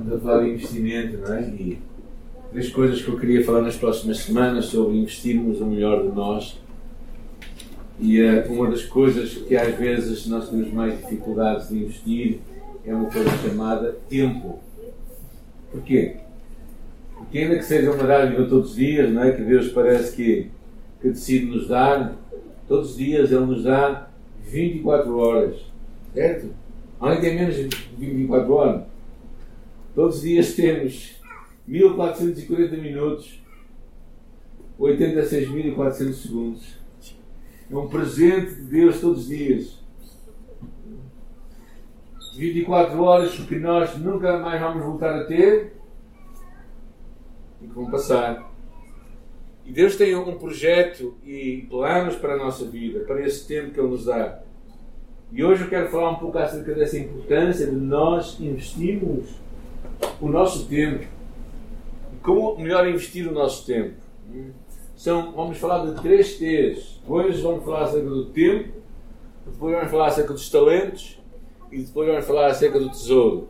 Estamos 0.00 0.14
a 0.14 0.26
falar 0.26 0.44
de 0.44 0.50
investimento, 0.50 1.18
não 1.18 1.34
é? 1.34 1.42
E 1.42 1.78
três 2.50 2.70
coisas 2.70 3.02
que 3.02 3.08
eu 3.08 3.18
queria 3.18 3.44
falar 3.44 3.60
nas 3.60 3.76
próximas 3.76 4.20
semanas 4.20 4.64
sobre 4.64 4.96
investirmos 4.96 5.60
o 5.60 5.66
melhor 5.66 6.02
de 6.02 6.16
nós. 6.16 6.58
E 7.98 8.18
uh, 8.22 8.50
uma 8.50 8.70
das 8.70 8.82
coisas 8.86 9.34
que 9.34 9.54
às 9.54 9.76
vezes 9.76 10.26
nós 10.26 10.48
temos 10.48 10.72
mais 10.72 10.98
dificuldades 10.98 11.68
de 11.68 11.84
investir 11.84 12.40
é 12.86 12.94
uma 12.94 13.10
coisa 13.10 13.28
chamada 13.46 13.94
tempo. 14.08 14.58
Porquê? 15.70 16.16
Porque 17.18 17.38
ainda 17.38 17.56
que 17.56 17.64
seja 17.64 17.92
uma 17.92 18.04
dádiva 18.04 18.46
todos 18.46 18.70
os 18.70 18.76
dias, 18.76 19.12
não 19.12 19.22
é? 19.22 19.32
Que 19.32 19.42
Deus 19.42 19.68
parece 19.68 20.16
que, 20.16 20.50
que 21.02 21.08
decide 21.10 21.44
nos 21.44 21.68
dar, 21.68 22.16
todos 22.66 22.92
os 22.92 22.96
dias 22.96 23.30
Ele 23.30 23.44
nos 23.44 23.64
dá 23.64 24.08
24 24.46 25.18
horas. 25.18 25.56
Certo? 26.14 26.48
Alguém 26.98 27.20
tem 27.20 27.34
menos 27.34 27.54
de 27.54 27.68
24 27.98 28.52
horas? 28.54 28.89
Todos 30.00 30.16
os 30.16 30.22
dias 30.22 30.54
temos 30.54 31.20
1440 31.68 32.74
minutos, 32.78 33.38
86.400 34.80 36.12
segundos. 36.14 36.78
É 37.70 37.76
um 37.76 37.86
presente 37.86 38.54
de 38.54 38.62
Deus 38.62 38.98
todos 38.98 39.18
os 39.18 39.28
dias. 39.28 39.78
24 42.34 42.98
horas 43.02 43.38
que 43.40 43.58
nós 43.58 43.94
nunca 43.98 44.38
mais 44.38 44.58
vamos 44.58 44.82
voltar 44.82 45.20
a 45.20 45.24
ter 45.24 45.74
e 47.60 47.66
que 47.66 47.74
vão 47.74 47.90
passar. 47.90 48.50
E 49.66 49.70
Deus 49.70 49.96
tem 49.96 50.14
um 50.14 50.38
projeto 50.38 51.14
e 51.22 51.66
planos 51.68 52.16
para 52.16 52.36
a 52.36 52.38
nossa 52.38 52.64
vida, 52.64 53.00
para 53.00 53.20
esse 53.20 53.46
tempo 53.46 53.74
que 53.74 53.78
Ele 53.78 53.90
nos 53.90 54.06
dá. 54.06 54.40
E 55.30 55.44
hoje 55.44 55.64
eu 55.64 55.68
quero 55.68 55.90
falar 55.90 56.12
um 56.12 56.18
pouco 56.18 56.38
acerca 56.38 56.72
dessa 56.72 56.98
importância 56.98 57.66
de 57.66 57.76
nós 57.76 58.40
investirmos 58.40 59.49
o 60.20 60.28
nosso 60.28 60.66
tempo. 60.66 61.06
Como 62.22 62.58
melhor 62.58 62.86
investir 62.86 63.26
o 63.26 63.32
nosso 63.32 63.64
tempo? 63.64 63.94
São, 64.94 65.32
vamos 65.32 65.56
falar 65.56 65.86
de 65.86 66.02
três 66.02 66.36
T's. 66.36 67.00
Hoje 67.08 67.40
vamos 67.40 67.64
falar 67.64 67.84
acerca 67.84 68.08
do 68.08 68.26
tempo, 68.26 68.74
depois 69.46 69.74
vamos 69.74 69.90
falar 69.90 70.06
acerca 70.08 70.32
dos 70.34 70.50
talentos 70.50 71.18
e 71.72 71.78
depois 71.82 72.08
vamos 72.08 72.26
falar 72.26 72.48
acerca 72.48 72.78
do 72.78 72.90
tesouro. 72.90 73.48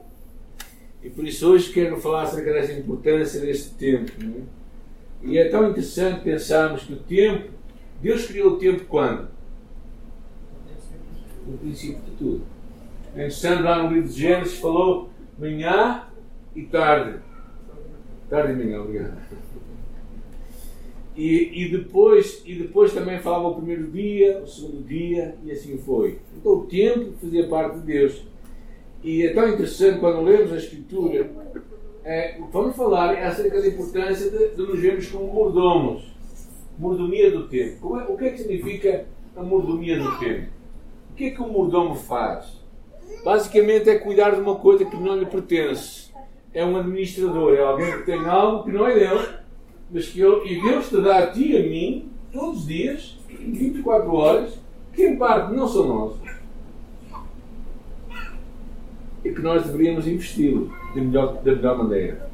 E 1.03 1.11
por 1.11 1.27
isso 1.27 1.51
hoje 1.51 1.73
quero 1.73 1.97
falar 1.97 2.23
acerca 2.23 2.53
dessa 2.53 2.73
importância 2.73 3.41
deste 3.41 3.71
tempo. 3.71 4.13
É? 4.23 5.27
E 5.27 5.39
é 5.39 5.49
tão 5.49 5.69
interessante 5.69 6.23
pensarmos 6.23 6.85
que 6.85 6.93
o 6.93 6.97
tempo, 6.97 7.51
Deus 8.01 8.27
criou 8.27 8.53
o 8.53 8.57
tempo 8.59 8.85
quando? 8.85 9.29
No 11.47 11.59
princípio 11.59 12.01
de 12.03 12.11
tudo. 12.13 12.43
É 13.15 13.27
interessante 13.27 13.63
lá 13.63 13.83
no 13.83 13.93
livro 13.93 14.09
de 14.09 14.21
Gênesis 14.21 14.59
falou 14.59 15.11
manhã 15.39 16.05
e 16.55 16.63
tarde. 16.63 17.19
Tarde 18.29 18.53
manhã, 18.55 18.81
obrigado. 18.81 19.19
E, 21.17 21.65
e, 21.65 21.71
depois, 21.71 22.43
e 22.47 22.55
depois 22.55 22.93
também 22.93 23.19
falava 23.19 23.49
o 23.49 23.57
primeiro 23.57 23.91
dia, 23.91 24.41
o 24.43 24.47
segundo 24.47 24.87
dia, 24.87 25.35
e 25.45 25.51
assim 25.51 25.77
foi. 25.79 26.19
Então 26.37 26.53
o 26.53 26.67
tempo 26.67 27.13
fazia 27.21 27.49
parte 27.49 27.79
de 27.81 27.87
Deus. 27.87 28.25
E 29.03 29.27
é 29.27 29.33
tão 29.33 29.49
interessante 29.49 29.99
quando 29.99 30.23
lemos 30.23 30.53
a 30.53 30.57
Escritura, 30.57 31.31
é, 32.05 32.39
vamos 32.53 32.77
falar 32.77 33.17
acerca 33.19 33.61
da 33.61 33.67
importância 33.67 34.31
de, 34.31 34.51
de 34.51 34.63
nos 34.63 34.79
vermos 34.81 35.07
como 35.09 35.27
mordomos. 35.27 36.11
Mordomia 36.79 37.31
do 37.31 37.49
tempo. 37.49 37.99
É, 37.99 38.05
o 38.05 38.17
que 38.17 38.25
é 38.25 38.31
que 38.31 38.39
significa 38.39 39.05
a 39.37 39.43
mordomia 39.43 39.99
do 39.99 40.19
tempo? 40.19 40.49
O 41.11 41.15
que 41.15 41.25
é 41.25 41.31
que 41.31 41.43
o 41.43 41.49
mordomo 41.49 41.95
faz? 41.95 42.61
Basicamente 43.25 43.91
é 43.91 43.99
cuidar 43.99 44.31
de 44.31 44.41
uma 44.41 44.57
coisa 44.57 44.85
que 44.85 44.97
não 44.97 45.19
lhe 45.19 45.27
pertence 45.27 46.10
é 46.53 46.65
um 46.65 46.77
administrador, 46.77 47.55
é 47.55 47.63
alguém 47.63 47.93
que 47.99 48.05
tem 48.05 48.27
algo 48.27 48.65
que 48.65 48.73
não 48.73 48.87
é 48.87 48.95
dele, 48.95 49.29
mas 49.91 50.09
que 50.09 50.21
ele, 50.21 50.53
e 50.53 50.63
Deus 50.63 50.89
te 50.89 51.01
dá 51.01 51.19
a 51.19 51.27
ti 51.29 51.53
e 51.53 51.57
a 51.57 51.63
mim, 51.63 52.11
todos 52.33 52.61
os 52.61 52.67
dias, 52.67 53.19
24 53.29 54.13
horas, 54.13 54.59
que 54.93 55.07
em 55.07 55.17
parte 55.17 55.55
não 55.55 55.69
são 55.69 55.87
nossos, 55.87 56.21
e 59.25 59.31
que 59.31 59.41
nós 59.41 59.65
deveríamos 59.65 60.07
investir 60.07 60.57
da 60.95 61.01
melhor, 61.01 61.35
da 61.43 61.55
melhor 61.55 61.79
maneira. 61.79 62.31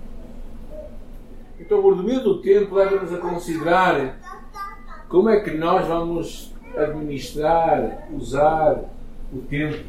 Então, 1.59 1.81
o 1.81 1.83
mordomia 1.83 2.21
do 2.21 2.41
tempo 2.41 2.75
leva-nos 2.75 3.13
a 3.13 3.19
considerar 3.19 4.21
como 5.09 5.29
é 5.29 5.41
que 5.41 5.51
nós 5.51 5.87
vamos 5.87 6.55
administrar, 6.77 8.07
usar 8.13 8.85
o 9.33 9.39
tempo 9.43 9.85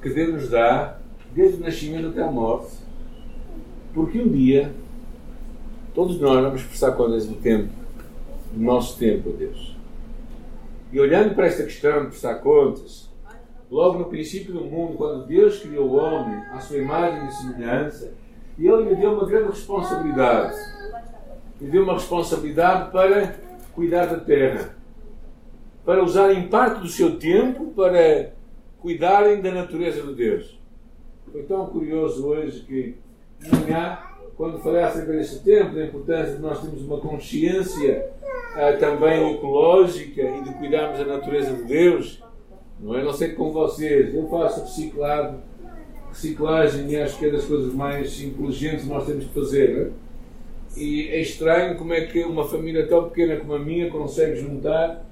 que 0.00 0.10
Deus 0.10 0.34
nos 0.34 0.50
dá, 0.50 0.98
desde 1.34 1.60
o 1.60 1.64
nascimento 1.64 2.08
até 2.08 2.22
a 2.22 2.30
morte, 2.30 2.82
porque 3.94 4.20
um 4.20 4.28
dia 4.28 4.72
todos 5.94 6.18
nós 6.20 6.42
vamos 6.42 6.62
prestar 6.62 6.92
contas 6.92 7.26
do 7.26 7.34
tempo, 7.36 7.70
do 8.52 8.62
nosso 8.62 8.98
tempo 8.98 9.30
a 9.30 9.32
Deus. 9.32 9.76
E 10.90 11.00
olhando 11.00 11.34
para 11.34 11.46
esta 11.46 11.64
questão 11.64 12.02
de 12.02 12.08
prestar 12.08 12.36
contas, 12.36 13.10
logo 13.70 13.98
no 13.98 14.04
princípio 14.06 14.52
do 14.54 14.64
mundo, 14.64 14.96
quando 14.96 15.26
Deus 15.26 15.58
criou 15.58 15.88
o 15.88 15.96
homem 15.96 16.36
à 16.50 16.60
sua 16.60 16.78
imagem 16.78 17.26
e 17.26 17.32
semelhança, 17.32 18.14
Ele 18.58 18.90
lhe 18.90 18.94
deu 18.96 19.12
uma 19.12 19.26
grande 19.26 19.50
responsabilidade. 19.50 20.56
Lhe 21.60 21.70
deu 21.70 21.84
uma 21.84 21.94
responsabilidade 21.94 22.90
para 22.90 23.34
cuidar 23.74 24.06
da 24.06 24.18
terra, 24.18 24.76
para 25.84 26.04
usar 26.04 26.32
em 26.32 26.48
parte 26.48 26.80
do 26.80 26.88
seu 26.88 27.18
tempo 27.18 27.72
para 27.74 28.32
cuidarem 28.80 29.40
da 29.40 29.50
natureza 29.50 30.02
de 30.02 30.14
Deus. 30.14 30.60
Foi 31.30 31.42
tão 31.44 31.66
curioso 31.66 32.26
hoje 32.26 32.60
que 32.64 32.96
quando 34.36 34.58
falei 34.58 34.82
acerca 34.82 35.12
deste 35.12 35.38
tempo, 35.40 35.74
da 35.74 35.84
importância 35.84 36.34
de 36.34 36.42
nós 36.42 36.60
termos 36.60 36.82
uma 36.82 36.98
consciência 36.98 38.10
ah, 38.56 38.72
também 38.78 39.34
ecológica 39.34 40.20
e 40.20 40.42
de 40.42 40.54
cuidarmos 40.54 40.98
da 40.98 41.04
natureza 41.04 41.52
de 41.52 41.62
Deus, 41.62 42.22
não 42.80 42.96
é? 42.96 43.04
Não 43.04 43.12
sei 43.12 43.32
como 43.32 43.52
vocês, 43.52 44.14
eu 44.14 44.28
faço 44.28 44.62
reciclado, 44.62 45.38
reciclagem 46.08 46.90
e 46.90 46.96
acho 46.96 47.18
que 47.18 47.26
é 47.26 47.30
das 47.30 47.44
coisas 47.44 47.72
mais 47.72 48.20
inteligentes 48.20 48.82
que 48.82 48.88
nós 48.88 49.06
temos 49.06 49.24
que 49.26 49.32
fazer, 49.32 49.78
é? 49.78 50.02
E 50.76 51.08
é 51.08 51.20
estranho 51.20 51.76
como 51.76 51.92
é 51.92 52.06
que 52.06 52.24
uma 52.24 52.48
família 52.48 52.86
tão 52.88 53.08
pequena 53.08 53.36
como 53.36 53.54
a 53.54 53.58
minha 53.58 53.90
consegue 53.90 54.36
juntar 54.36 55.04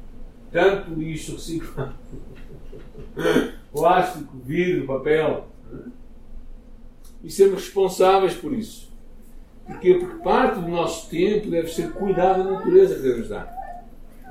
tanto 0.51 0.93
lixo 0.95 1.35
reciclado, 1.35 1.95
plástico, 3.73 4.37
vidro, 4.45 4.87
papel. 4.87 5.47
E 7.23 7.31
sermos 7.31 7.65
responsáveis 7.65 8.35
por 8.35 8.53
isso. 8.53 8.91
Porquê? 9.67 9.95
Porque 9.95 10.23
parte 10.23 10.61
do 10.61 10.69
nosso 10.69 11.09
tempo 11.09 11.49
deve 11.49 11.69
ser 11.69 11.93
cuidar 11.93 12.35
da 12.35 12.45
natureza 12.45 12.97
que 12.97 13.03
Deus 13.03 13.19
nos 13.19 13.29
dá, 13.29 13.49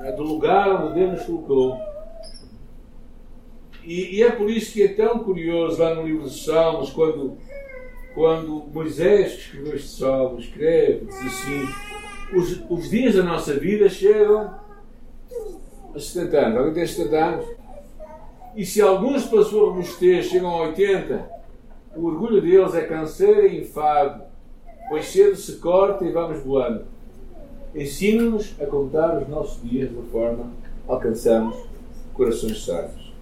é? 0.01 0.11
do 0.11 0.23
lugar 0.23 0.83
onde 0.83 0.99
Deus 0.99 1.11
nos 1.11 1.25
colocou. 1.25 1.79
E, 3.83 4.17
e, 4.17 4.23
é 4.23 4.31
por 4.31 4.49
isso 4.49 4.73
que 4.73 4.83
é 4.83 4.89
tão 4.89 5.19
curioso 5.19 5.81
lá 5.81 5.95
no 5.95 6.03
livro 6.03 6.23
dos 6.23 6.43
Salmos, 6.43 6.89
quando, 6.91 7.37
quando 8.13 8.65
Moisés, 8.71 9.33
escreveu 9.33 9.75
este 9.75 9.87
Salmo, 9.87 10.39
escreve, 10.39 11.05
diz 11.05 11.25
assim: 11.25 11.65
os, 12.35 12.61
os 12.69 12.89
dias 12.89 13.15
da 13.15 13.23
nossa 13.23 13.53
vida 13.55 13.89
chegam 13.89 14.53
a 15.95 15.99
70 15.99 16.37
anos. 16.37 16.57
Alguém 16.57 16.73
tem 16.73 16.85
70 16.85 17.17
anos? 17.17 17.45
E 18.55 18.65
se 18.65 18.81
alguns 18.81 19.25
pela 19.25 19.43
sua 19.45 19.69
robustez 19.69 20.25
chegam 20.25 20.49
a 20.49 20.67
80, 20.67 21.38
o 21.99 22.05
orgulho 22.05 22.41
deles 22.41 22.73
é 22.73 22.81
canseira 22.81 23.45
e 23.45 23.61
enfado, 23.61 24.23
pois 24.87 25.05
cedo 25.07 25.35
se 25.35 25.57
corta 25.57 26.05
e 26.05 26.11
vamos 26.11 26.41
voando. 26.41 26.85
Ensina-nos 27.75 28.55
a 28.59 28.65
contar 28.65 29.21
os 29.21 29.27
nossos 29.27 29.61
dias 29.61 29.89
de 29.89 30.01
forma 30.09 30.49
a 30.87 30.93
alcançarmos 30.93 31.57
corações 32.13 32.65
sábios. 32.65 33.13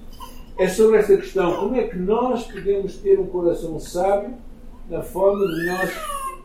É 0.57 0.67
sobre 0.67 0.97
esta 0.97 1.17
questão, 1.17 1.57
como 1.57 1.75
é 1.75 1.87
que 1.87 1.97
nós 1.97 2.45
podemos 2.45 2.97
ter 2.97 3.19
um 3.19 3.25
coração 3.25 3.79
sábio 3.79 4.35
na 4.89 5.01
forma 5.01 5.45
de 5.47 5.65
nós 5.65 5.91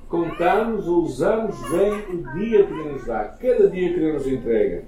contarmos 0.08 0.88
ou 0.88 1.02
usarmos 1.02 1.56
bem 1.70 1.92
o 1.92 2.32
dia 2.34 2.66
que 2.66 2.72
nos 2.72 3.04
dá, 3.06 3.24
cada 3.24 3.68
dia 3.68 3.92
que 3.92 4.00
nos 4.00 4.26
entrega. 4.26 4.84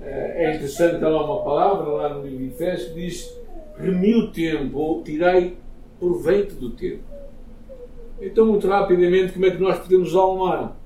É 0.00 0.54
interessante, 0.54 1.04
há 1.04 1.08
lá 1.08 1.24
uma 1.24 1.44
palavra 1.44 1.88
lá 1.88 2.08
no 2.14 2.22
livro 2.22 2.38
de 2.38 2.46
Efésios 2.46 2.88
que 2.88 2.94
diz 2.94 3.41
remi 3.76 4.14
o 4.14 4.30
tempo, 4.30 4.78
ou 4.78 5.02
tirei 5.02 5.56
proveito 5.98 6.54
do 6.54 6.70
tempo. 6.70 7.02
Então, 8.20 8.46
muito 8.46 8.68
rapidamente, 8.68 9.32
como 9.32 9.46
é 9.46 9.50
que 9.50 9.60
nós 9.60 9.78
podemos 9.78 10.10
usar 10.10 10.24
o 10.24 10.38
mal? 10.38 10.76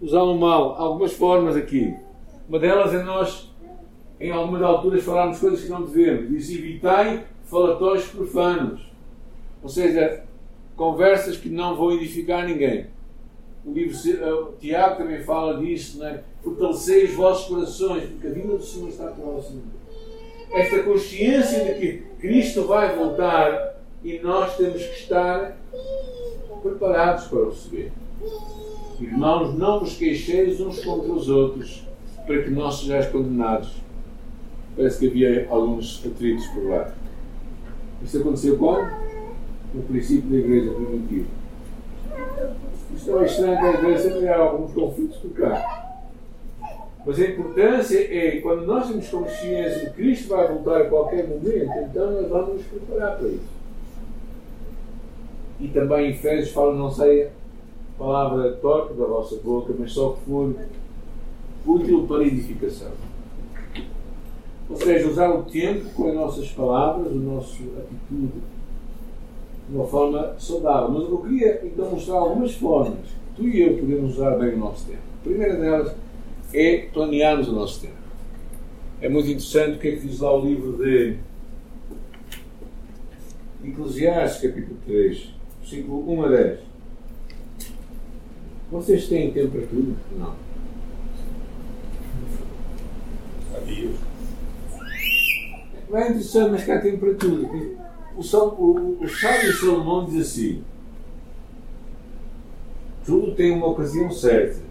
Usar 0.00 0.22
o 0.22 0.38
mal, 0.38 0.74
algumas 0.76 1.12
formas 1.12 1.56
aqui. 1.56 1.94
Uma 2.48 2.58
delas 2.58 2.94
é 2.94 3.02
nós, 3.02 3.52
em 4.20 4.30
algumas 4.30 4.62
alturas, 4.62 5.04
falarmos 5.04 5.38
coisas 5.38 5.62
que 5.62 5.70
não 5.70 5.82
devemos. 5.82 6.28
Diz: 6.28 6.50
evitai 6.50 7.24
falatórios 7.44 8.06
profanos. 8.06 8.80
Ou 9.62 9.68
seja, 9.68 10.24
conversas 10.76 11.36
que 11.36 11.48
não 11.48 11.76
vão 11.76 11.92
edificar 11.92 12.46
ninguém. 12.46 12.86
O 13.64 13.72
livro 13.72 13.96
o 14.48 14.52
Tiago 14.52 14.96
também 14.96 15.22
fala 15.22 15.58
disso, 15.58 15.98
não 15.98 16.06
é? 16.06 16.22
Fortalecei 16.42 17.04
os 17.04 17.14
vossos 17.14 17.48
corações, 17.48 18.04
porque 18.04 18.28
a 18.28 18.30
vida 18.30 18.56
do 18.56 18.62
Senhor 18.62 18.88
está 18.88 19.08
próxima 19.08 19.62
esta 20.50 20.82
consciência 20.82 21.64
de 21.64 21.74
que 21.74 21.92
Cristo 22.20 22.66
vai 22.66 22.96
voltar 22.96 23.76
e 24.02 24.18
nós 24.20 24.56
temos 24.56 24.82
que 24.82 25.00
estar 25.00 25.56
preparados 26.62 27.26
para 27.26 27.44
receber. 27.46 27.92
Irmãos, 29.00 29.56
não 29.56 29.80
vos 29.80 29.96
queixeis 29.96 30.60
uns 30.60 30.84
contra 30.84 31.12
os 31.12 31.28
outros, 31.28 31.86
para 32.26 32.42
que 32.42 32.50
não 32.50 32.70
sejais 32.70 33.06
condenados. 33.08 33.76
Parece 34.76 34.98
que 34.98 35.06
havia 35.06 35.46
alguns 35.50 36.04
atritos 36.04 36.46
por 36.48 36.68
lá. 36.68 36.92
Isso 38.02 38.18
aconteceu 38.18 38.56
quando? 38.58 38.90
No 39.74 39.82
princípio 39.82 40.30
da 40.30 40.36
igreja 40.36 40.72
primitiva. 40.72 41.26
Isto 42.96 43.18
é 43.18 43.26
estranho 43.26 43.58
que 43.58 43.66
a 43.66 43.74
igreja 43.74 44.34
há 44.34 44.38
alguns 44.38 44.72
conflitos 44.72 45.16
por 45.18 45.30
cá. 45.32 45.87
Mas 47.08 47.18
a 47.20 47.24
importância 47.24 47.98
é, 48.00 48.38
quando 48.42 48.66
nós 48.66 48.86
temos 48.86 49.08
consciência 49.08 49.88
que 49.88 49.96
Cristo 49.96 50.28
vai 50.28 50.46
voltar 50.46 50.82
a 50.82 50.90
qualquer 50.90 51.26
momento, 51.26 51.72
então 51.88 52.12
nós 52.12 52.28
vamos 52.28 52.56
nos 52.56 52.66
preparar 52.66 53.16
para 53.16 53.28
isso. 53.28 53.48
E 55.58 55.68
também 55.68 56.08
em 56.08 56.10
Efésios 56.10 56.50
fala, 56.50 56.74
não 56.74 56.90
sei 56.90 57.28
a 57.28 57.30
palavra 57.98 58.52
torta 58.60 58.92
da 58.92 59.06
vossa 59.06 59.36
boca, 59.36 59.72
mas 59.78 59.90
só 59.90 60.10
que 60.10 60.30
for 60.30 60.54
útil 61.66 62.06
para 62.06 62.26
edificação. 62.26 62.90
Ou 64.68 64.76
seja, 64.76 65.08
usar 65.08 65.30
o 65.30 65.44
tempo 65.44 65.88
com 65.94 66.08
as 66.08 66.14
nossas 66.14 66.48
palavras, 66.50 67.10
a 67.10 67.14
nossa 67.14 67.54
atitude, 67.54 68.32
de 69.66 69.74
uma 69.74 69.86
forma 69.86 70.34
saudável. 70.38 70.90
Mas 70.90 71.08
eu 71.08 71.18
queria 71.22 71.58
então 71.64 71.90
mostrar 71.90 72.16
algumas 72.16 72.54
formas 72.54 72.98
que 73.34 73.42
tu 73.42 73.48
e 73.48 73.62
eu 73.62 73.78
podemos 73.78 74.12
usar 74.12 74.36
bem 74.36 74.52
o 74.52 74.58
nosso 74.58 74.84
tempo. 74.84 74.98
A 75.22 75.24
primeira 75.24 75.56
delas 75.56 75.94
é 76.52 76.88
planearmos 76.92 77.48
o 77.48 77.52
nosso 77.52 77.80
tempo. 77.80 77.94
É 79.00 79.08
muito 79.08 79.26
interessante 79.28 79.76
o 79.76 79.78
que 79.78 79.88
é 79.88 79.92
que 79.92 80.06
diz 80.06 80.20
lá 80.20 80.36
o 80.36 80.44
livro 80.44 80.76
de 80.78 81.16
Eclesiastes, 83.64 84.42
capítulo 84.42 84.78
3, 84.86 85.28
versículo 85.60 86.12
1 86.12 86.24
a 86.24 86.28
10. 86.28 86.60
Vocês 88.70 89.08
têm 89.08 89.32
tempo 89.32 89.52
para 89.52 89.66
tudo? 89.66 89.96
Não. 90.18 90.34
Adeus. 93.56 93.96
Não 95.88 95.98
é 95.98 96.08
interessante, 96.08 96.50
mas 96.50 96.64
cá 96.64 96.80
tempo 96.80 96.98
para 96.98 97.14
tudo. 97.14 97.48
O, 98.16 98.20
o, 98.20 99.04
o 99.04 99.08
sábio 99.08 99.52
Salomão 99.54 100.04
diz 100.04 100.26
assim: 100.26 100.62
tudo 103.06 103.34
tem 103.34 103.52
uma 103.52 103.68
ocasião 103.68 104.10
certa 104.10 104.67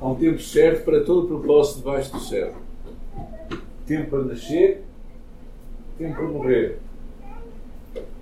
Há 0.00 0.08
um 0.08 0.14
tempo 0.14 0.38
certo 0.40 0.84
para 0.84 1.02
todo 1.04 1.24
o 1.24 1.28
propósito 1.28 1.78
debaixo 1.78 2.12
do 2.12 2.20
céu. 2.20 2.52
Tempo 3.86 4.10
para 4.10 4.22
nascer, 4.24 4.82
tempo 5.98 6.14
para 6.14 6.24
morrer. 6.24 6.78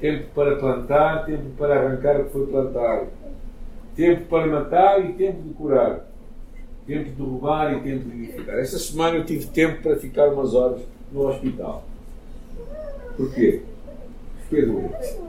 Tempo 0.00 0.26
para 0.34 0.56
plantar, 0.56 1.24
tempo 1.24 1.50
para 1.56 1.80
arrancar 1.80 2.20
o 2.20 2.24
que 2.24 2.30
foi 2.30 2.46
plantado. 2.46 3.08
Tempo 3.94 4.24
para 4.26 4.46
matar 4.46 5.04
e 5.04 5.12
tempo 5.12 5.42
de 5.42 5.54
curar. 5.54 6.06
Tempo 6.86 7.10
de 7.10 7.22
roubar 7.22 7.72
e 7.74 7.80
tempo 7.80 8.08
de 8.08 8.24
edificar. 8.24 8.58
Esta 8.58 8.78
semana 8.78 9.16
eu 9.16 9.24
tive 9.24 9.46
tempo 9.46 9.82
para 9.82 9.96
ficar 9.96 10.28
umas 10.28 10.54
horas 10.54 10.82
no 11.12 11.28
hospital. 11.28 11.84
Porquê? 13.16 13.62
Fiquei 14.44 14.66
doente. 14.66 15.22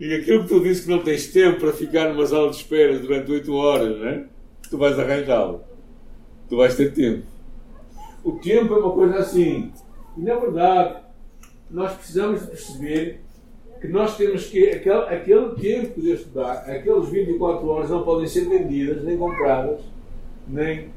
E 0.00 0.14
aquilo 0.14 0.44
que 0.44 0.48
tu 0.48 0.60
disse 0.60 0.82
que 0.82 0.90
não 0.90 1.02
tens 1.02 1.26
tempo 1.26 1.58
para 1.58 1.72
ficar 1.72 2.12
numa 2.12 2.24
sala 2.24 2.50
de 2.50 2.56
espera 2.56 2.98
durante 2.98 3.32
8 3.32 3.52
horas, 3.52 3.98
né? 3.98 4.26
tu 4.70 4.78
vais 4.78 4.96
arranjá-lo. 4.98 5.60
Tu 6.48 6.56
vais 6.56 6.74
ter 6.76 6.92
tempo. 6.92 7.26
O 8.22 8.32
tempo 8.32 8.74
é 8.74 8.78
uma 8.78 8.92
coisa 8.92 9.18
assim. 9.18 9.72
E 10.16 10.20
na 10.20 10.36
verdade, 10.36 11.00
nós 11.70 11.94
precisamos 11.94 12.42
de 12.42 12.46
perceber 12.46 13.20
que 13.80 13.88
nós 13.88 14.16
temos 14.16 14.46
que. 14.46 14.68
Aquele, 14.70 14.94
aquele 14.94 15.48
tempo 15.56 16.00
te 16.00 16.24
dá, 16.32 16.52
aqueles 16.52 17.08
24 17.08 17.66
horas 17.66 17.90
não 17.90 18.04
podem 18.04 18.28
ser 18.28 18.48
vendidas, 18.48 19.02
nem 19.02 19.18
compradas, 19.18 19.80
nem. 20.46 20.90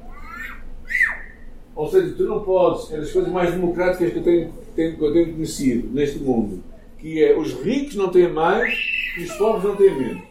Ou 1.76 1.90
seja, 1.90 2.14
tu 2.16 2.24
não 2.24 2.44
podes. 2.44 2.92
É 2.92 2.98
das 2.98 3.12
coisas 3.12 3.32
mais 3.32 3.52
democráticas 3.52 4.12
que 4.12 4.20
eu 4.20 4.24
tenho, 4.24 4.54
tenho, 4.76 4.96
que 4.96 5.04
eu 5.04 5.14
tenho 5.14 5.34
conhecido 5.34 5.90
neste 5.92 6.20
mundo 6.20 6.71
que 7.02 7.24
é 7.24 7.36
os 7.36 7.52
ricos 7.54 7.96
não 7.96 8.10
têm 8.10 8.32
mais 8.32 8.74
e 9.18 9.24
os 9.24 9.34
pobres 9.34 9.64
não 9.64 9.76
têm 9.76 9.98
menos. 9.98 10.24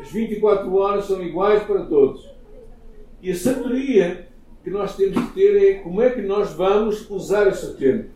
As 0.00 0.10
24 0.10 0.74
horas 0.74 1.04
são 1.04 1.22
iguais 1.22 1.62
para 1.62 1.84
todos. 1.84 2.28
E 3.22 3.30
a 3.30 3.36
sabedoria 3.36 4.28
que 4.64 4.70
nós 4.70 4.96
temos 4.96 5.24
que 5.28 5.34
ter 5.34 5.56
é 5.56 5.74
como 5.74 6.02
é 6.02 6.10
que 6.10 6.20
nós 6.22 6.52
vamos 6.52 7.08
usar 7.08 7.46
esse 7.46 7.74
tempo. 7.76 8.10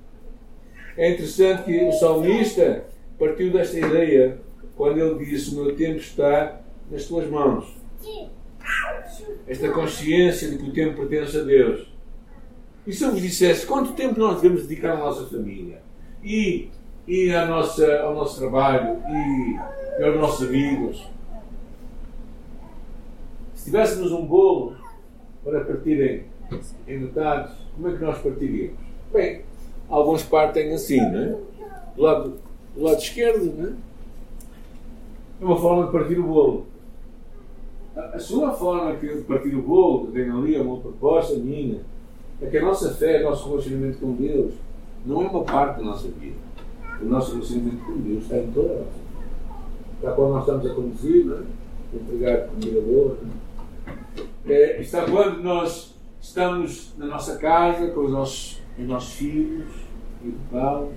É 0.97 1.13
interessante 1.13 1.63
que 1.63 1.85
o 1.85 1.93
salmista 1.93 2.85
partiu 3.17 3.53
desta 3.53 3.79
ideia 3.79 4.41
quando 4.77 4.99
ele 4.99 5.25
disse: 5.25 5.55
O 5.55 5.63
meu 5.63 5.77
tempo 5.77 6.01
está 6.01 6.61
nas 6.91 7.05
tuas 7.05 7.31
mãos. 7.31 7.73
Esta 9.47 9.71
consciência 9.71 10.51
de 10.51 10.59
que 10.59 10.71
o 10.71 10.73
tempo 10.73 11.07
pertence 11.07 11.39
a 11.39 11.43
Deus. 11.43 11.87
E 12.85 12.93
se 12.93 13.05
eu 13.05 13.13
vos 13.13 13.23
dissesse 13.23 13.65
quanto 13.65 13.93
tempo 13.93 14.19
nós 14.19 14.41
devemos 14.41 14.67
dedicar 14.67 14.95
à 14.95 14.97
nossa 14.97 15.25
família? 15.27 15.81
E 16.25 16.71
e 17.09 17.35
à 17.35 17.47
nossa, 17.47 18.01
ao 18.03 18.15
nosso 18.15 18.39
trabalho 18.39 18.99
e, 19.09 20.05
aos 20.05 20.17
nossos 20.17 20.47
amigos. 20.47 21.09
Se 23.55 23.65
tivéssemos 23.65 24.13
um 24.13 24.27
bolo 24.27 24.77
para 25.43 25.65
partirem 25.65 26.25
em 26.87 26.99
metades, 26.99 27.55
como 27.75 27.89
é 27.89 27.97
que 27.97 28.05
nós 28.05 28.19
partiríamos? 28.19 28.77
Bem, 29.11 29.41
alguns 29.89 30.23
partem 30.23 30.75
assim, 30.75 31.01
não 31.01 31.19
é? 31.19 31.37
Do 31.97 32.03
lado, 32.03 32.35
do 32.77 32.83
lado 32.83 32.99
esquerdo, 32.99 33.55
não 33.57 33.69
é? 33.69 33.73
É 35.41 35.45
uma 35.45 35.57
forma 35.57 35.87
de 35.87 35.93
partir 35.93 36.19
o 36.19 36.25
bolo. 36.25 36.67
A, 37.97 38.01
a 38.17 38.19
sua 38.19 38.53
forma 38.53 38.95
de 38.97 39.23
partir 39.23 39.55
o 39.55 39.63
bolo, 39.63 40.09
que 40.09 40.13
tem 40.13 40.31
ali 40.31 40.57
é 40.57 40.61
uma 40.61 40.77
proposta 40.77 41.35
minha, 41.37 41.81
é 42.43 42.47
que 42.47 42.59
a 42.59 42.63
nossa 42.63 42.93
fé, 42.95 43.21
o 43.21 43.31
nosso 43.31 43.49
relacionamento 43.49 43.99
com 43.99 44.13
Deus, 44.13 44.53
não 45.07 45.23
é 45.23 45.29
uma 45.29 45.43
parte 45.43 45.79
da 45.79 45.85
nossa 45.85 46.09
vida 46.09 46.48
o 47.01 47.05
nosso 47.05 47.35
relacionamento 47.35 47.85
com 47.85 47.99
Deus 47.99 48.25
está 48.25 48.39
em 48.39 48.51
toda 48.53 48.73
a 48.73 48.77
nossa 48.79 49.09
Está 49.99 50.13
quando 50.13 50.31
nós 50.31 50.41
estamos 50.43 50.67
a 50.67 50.75
conduzir, 50.75 51.27
não 51.27 51.39
é? 51.39 51.43
entregar 51.93 52.49
comida 52.49 52.81
boa. 52.81 53.19
É, 54.47 54.81
está 54.81 55.05
quando 55.05 55.43
nós 55.43 55.95
estamos 56.21 56.95
na 56.97 57.07
nossa 57.07 57.37
casa 57.37 57.89
com 57.89 58.05
os 58.05 58.13
nossos, 58.13 58.63
os 58.79 58.87
nossos 58.87 59.15
filhos, 59.15 59.69
educá-los. 60.25 60.95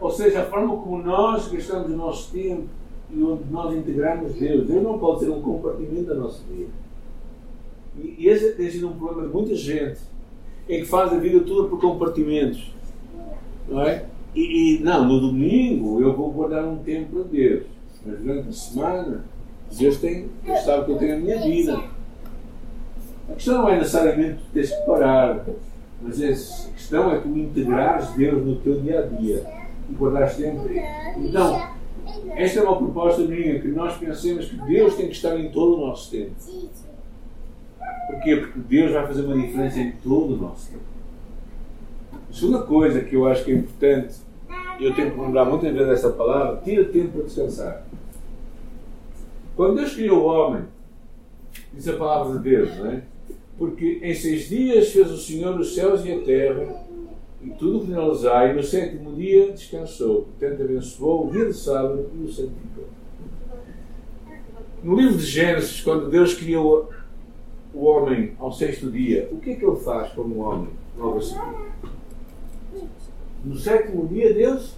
Ou 0.00 0.10
seja, 0.10 0.42
a 0.42 0.46
forma 0.46 0.76
como 0.76 1.00
nós 1.00 1.46
gastamos 1.46 1.92
o 1.92 1.96
nosso 1.96 2.32
tempo 2.32 2.68
e 3.08 3.22
onde 3.22 3.44
nós 3.50 3.72
integramos 3.72 4.34
Deus. 4.34 4.66
Deus 4.66 4.82
não 4.82 4.98
pode 4.98 5.20
ser 5.20 5.30
um 5.30 5.40
compartimento 5.40 6.06
da 6.06 6.14
nossa 6.14 6.42
vida. 6.50 6.70
E 8.18 8.26
esse 8.26 8.52
tem 8.52 8.68
sido 8.68 8.88
um 8.88 8.98
problema 8.98 9.28
de 9.28 9.34
muita 9.34 9.54
gente, 9.54 10.00
em 10.68 10.80
que 10.80 10.86
faz 10.86 11.12
a 11.12 11.18
vida 11.18 11.40
toda 11.40 11.68
por 11.68 11.80
compartimentos. 11.80 12.72
Não 13.68 13.80
é? 13.82 14.06
E, 14.34 14.76
e, 14.76 14.82
não, 14.82 15.06
no 15.06 15.20
domingo 15.20 16.00
eu 16.00 16.16
vou 16.16 16.30
guardar 16.30 16.64
um 16.64 16.78
tempo 16.78 17.16
para 17.16 17.22
Deus. 17.24 17.64
Mas 18.04 18.18
durante 18.18 18.48
a 18.48 18.52
semana, 18.52 19.24
Deus, 19.78 19.96
tem, 19.98 20.28
Deus 20.44 20.60
sabe 20.60 20.86
que 20.86 20.92
eu 20.92 20.98
tenho 20.98 21.16
a 21.16 21.18
minha 21.18 21.40
vida. 21.40 21.80
A 23.28 23.34
questão 23.34 23.62
não 23.62 23.68
é 23.68 23.78
necessariamente 23.78 24.42
teres 24.52 24.70
que 24.70 24.86
parar, 24.86 25.44
mas 26.00 26.20
é, 26.20 26.28
a 26.28 26.72
questão 26.72 27.12
é 27.12 27.20
tu 27.20 27.28
integrares 27.28 28.10
Deus 28.10 28.44
no 28.44 28.56
teu 28.56 28.80
dia 28.80 29.00
a 29.00 29.02
dia 29.06 29.46
e 29.88 29.94
guardares 29.94 30.36
tempo. 30.36 30.66
Então, 31.16 31.70
esta 32.34 32.60
é 32.60 32.62
uma 32.62 32.76
proposta 32.76 33.22
minha, 33.22 33.60
que 33.60 33.68
nós 33.68 33.96
pensemos 33.96 34.46
que 34.46 34.56
Deus 34.56 34.96
tem 34.96 35.06
que 35.06 35.14
estar 35.14 35.38
em 35.38 35.50
todo 35.50 35.76
o 35.76 35.86
nosso 35.86 36.10
tempo. 36.10 36.32
Porquê? 38.08 38.36
Porque 38.36 38.58
Deus 38.58 38.92
vai 38.92 39.06
fazer 39.06 39.24
uma 39.24 39.36
diferença 39.36 39.78
em 39.78 39.92
todo 40.02 40.34
o 40.34 40.36
nosso 40.36 40.70
tempo. 40.70 40.82
Segunda 42.32 42.62
coisa 42.62 43.02
que 43.02 43.14
eu 43.14 43.26
acho 43.26 43.44
que 43.44 43.52
é 43.52 43.54
importante, 43.54 44.14
e 44.80 44.84
eu 44.84 44.94
tenho 44.94 45.10
que 45.12 45.20
lembrar 45.20 45.44
muitas 45.44 45.70
vezes 45.70 45.88
dessa 45.88 46.10
palavra, 46.10 46.60
tira 46.64 46.84
tempo 46.86 47.18
para 47.18 47.22
descansar. 47.24 47.86
Quando 49.54 49.76
Deus 49.76 49.94
criou 49.94 50.22
o 50.22 50.24
homem, 50.24 50.64
diz 51.74 51.86
a 51.88 51.92
palavra 51.92 52.38
de 52.38 52.42
Deus, 52.42 52.74
não 52.78 52.86
é? 52.90 53.02
Porque 53.58 54.00
em 54.02 54.14
seis 54.14 54.48
dias 54.48 54.90
fez 54.90 55.10
o 55.10 55.18
Senhor 55.18 55.60
os 55.60 55.74
céus 55.74 56.04
e 56.06 56.12
a 56.12 56.20
terra 56.22 56.82
e 57.42 57.50
tudo 57.50 57.78
o 57.78 57.80
que 57.84 57.90
neles 57.90 58.24
há, 58.24 58.46
e 58.46 58.54
no 58.54 58.62
sétimo 58.62 59.14
dia 59.14 59.52
descansou. 59.52 60.22
Portanto, 60.22 60.62
abençoou 60.62 61.28
o 61.28 61.30
dia 61.30 61.46
de 61.46 61.54
sábado 61.54 62.08
e 62.14 62.24
o 62.24 62.32
santificou. 62.32 62.84
No 64.82 64.96
livro 64.96 65.18
de 65.18 65.26
Gênesis, 65.26 65.80
quando 65.82 66.08
Deus 66.08 66.34
criou 66.34 66.88
o 67.74 67.84
homem 67.84 68.32
ao 68.38 68.50
sexto 68.50 68.90
dia, 68.90 69.28
o 69.30 69.38
que 69.38 69.50
é 69.50 69.54
que 69.54 69.64
ele 69.64 69.76
faz 69.76 70.12
como 70.12 70.38
homem 70.38 70.70
logo 70.96 71.18
a 71.18 71.20
seguir? 71.20 71.91
No 73.44 73.56
sétimo 73.56 74.06
dia, 74.08 74.32
Deus 74.32 74.74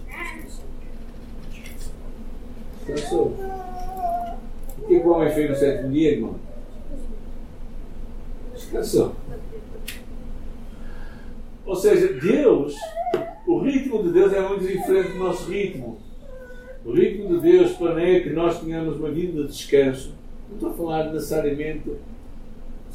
descansou. 2.85 3.35
O 4.77 4.87
que 4.87 4.95
o 4.95 5.09
homem 5.09 5.33
fez 5.33 5.49
no 5.49 5.55
sétimo 5.55 5.91
dia, 5.91 6.11
irmão? 6.11 6.35
Descansou. 8.53 9.15
Ou 11.65 11.75
seja, 11.75 12.13
Deus 12.13 12.75
O 13.47 13.59
ritmo 13.59 14.01
de 14.01 14.11
Deus 14.11 14.33
é 14.33 14.41
muito 14.41 14.65
diferente 14.65 15.11
do 15.11 15.19
nosso 15.19 15.51
ritmo. 15.51 15.99
O 16.83 16.91
ritmo 16.91 17.27
de 17.29 17.51
Deus 17.51 17.73
planeia 17.73 18.23
que 18.23 18.31
nós 18.31 18.59
tenhamos 18.59 18.97
uma 18.97 19.11
vida 19.11 19.43
de 19.43 19.49
descanso. 19.49 20.15
Não 20.49 20.55
estou 20.55 20.71
a 20.71 20.73
falar 20.73 21.13
necessariamente 21.13 21.91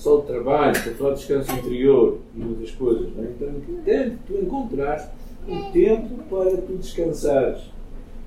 só 0.01 0.17
de 0.17 0.27
trabalho, 0.29 0.71
a 0.71 0.95
falar 0.95 1.11
de 1.13 1.19
descanso 1.19 1.53
interior 1.53 2.19
e 2.35 2.39
muitas 2.39 2.71
coisas. 2.71 3.15
Não 3.15 3.23
é? 3.23 3.27
Então 3.29 3.49
é 3.49 3.51
importante 3.51 4.17
tu 4.27 4.35
encontrares 4.35 5.05
um 5.47 5.71
tempo 5.73 6.23
para 6.31 6.57
tu 6.57 6.73
descansares. 6.79 7.65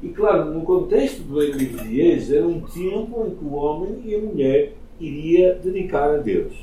E 0.02 0.10
claro, 0.10 0.54
no 0.54 0.62
contexto 0.62 1.24
do 1.24 1.42
Êxodos, 1.42 2.32
era 2.32 2.46
um 2.46 2.62
tempo 2.62 3.26
em 3.26 3.36
que 3.36 3.44
o 3.44 3.54
homem 3.54 4.02
e 4.06 4.16
a 4.16 4.20
mulher 4.20 4.74
iria 5.00 5.56
dedicar 5.56 6.12
a 6.12 6.18
Deus. 6.18 6.54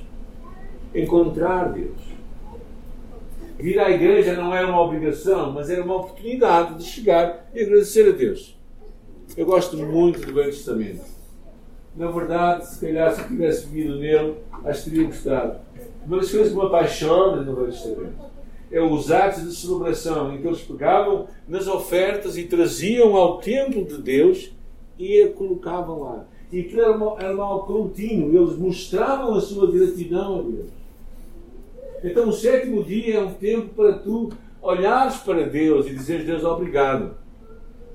Encontrar 0.94 1.72
Deus. 1.72 1.98
Vir 3.58 3.80
à 3.80 3.90
igreja 3.90 4.34
não 4.34 4.54
era 4.54 4.68
uma 4.68 4.80
obrigação, 4.80 5.52
mas 5.52 5.70
era 5.70 5.82
uma 5.82 5.96
oportunidade 5.96 6.78
de 6.78 6.84
chegar 6.84 7.50
e 7.52 7.62
agradecer 7.62 8.08
a 8.08 8.12
Deus. 8.12 8.56
Eu 9.36 9.44
gosto 9.44 9.76
muito 9.76 10.20
do 10.20 10.32
Velho 10.32 10.50
Testamento. 10.50 11.19
Na 11.96 12.10
verdade, 12.10 12.66
se 12.66 12.80
calhar 12.80 13.12
se 13.12 13.20
eu 13.20 13.28
tivesse 13.28 13.66
vivido 13.66 13.98
nele, 13.98 14.36
acho 14.64 14.84
que 14.84 14.90
teria 14.90 15.06
gostado. 15.06 15.58
Uma 16.06 16.18
das 16.18 16.30
coisas 16.30 16.48
que 16.50 16.58
me 16.58 16.64
apaixona 16.64 17.42
no 17.42 17.54
Velho 17.54 17.72
Testamento 17.72 18.30
é 18.70 18.80
os 18.80 19.10
atos 19.10 19.42
de 19.42 19.54
celebração 19.54 20.32
em 20.32 20.40
que 20.40 20.46
eles 20.46 20.62
pegavam 20.62 21.26
nas 21.48 21.66
ofertas 21.66 22.38
e 22.38 22.44
traziam 22.44 23.16
ao 23.16 23.38
templo 23.38 23.84
de 23.84 23.98
Deus 23.98 24.52
e 24.98 25.22
a 25.22 25.32
colocavam 25.32 26.02
lá. 26.02 26.24
E 26.52 26.60
aquilo 26.60 26.80
era, 26.80 26.92
uma, 26.92 27.16
era 27.20 27.42
algo 27.42 27.66
contínuo, 27.66 28.34
eles 28.34 28.56
mostravam 28.56 29.34
a 29.34 29.40
sua 29.40 29.70
gratidão 29.70 30.38
a 30.38 30.42
Deus. 30.42 30.70
Então 32.02 32.28
o 32.28 32.32
sétimo 32.32 32.84
dia 32.84 33.16
é 33.16 33.20
um 33.20 33.32
tempo 33.34 33.74
para 33.74 33.94
tu 33.94 34.30
olhares 34.62 35.16
para 35.18 35.48
Deus 35.48 35.86
e 35.86 35.90
dizeres 35.90 36.26
Deus 36.26 36.44
obrigado. 36.44 37.14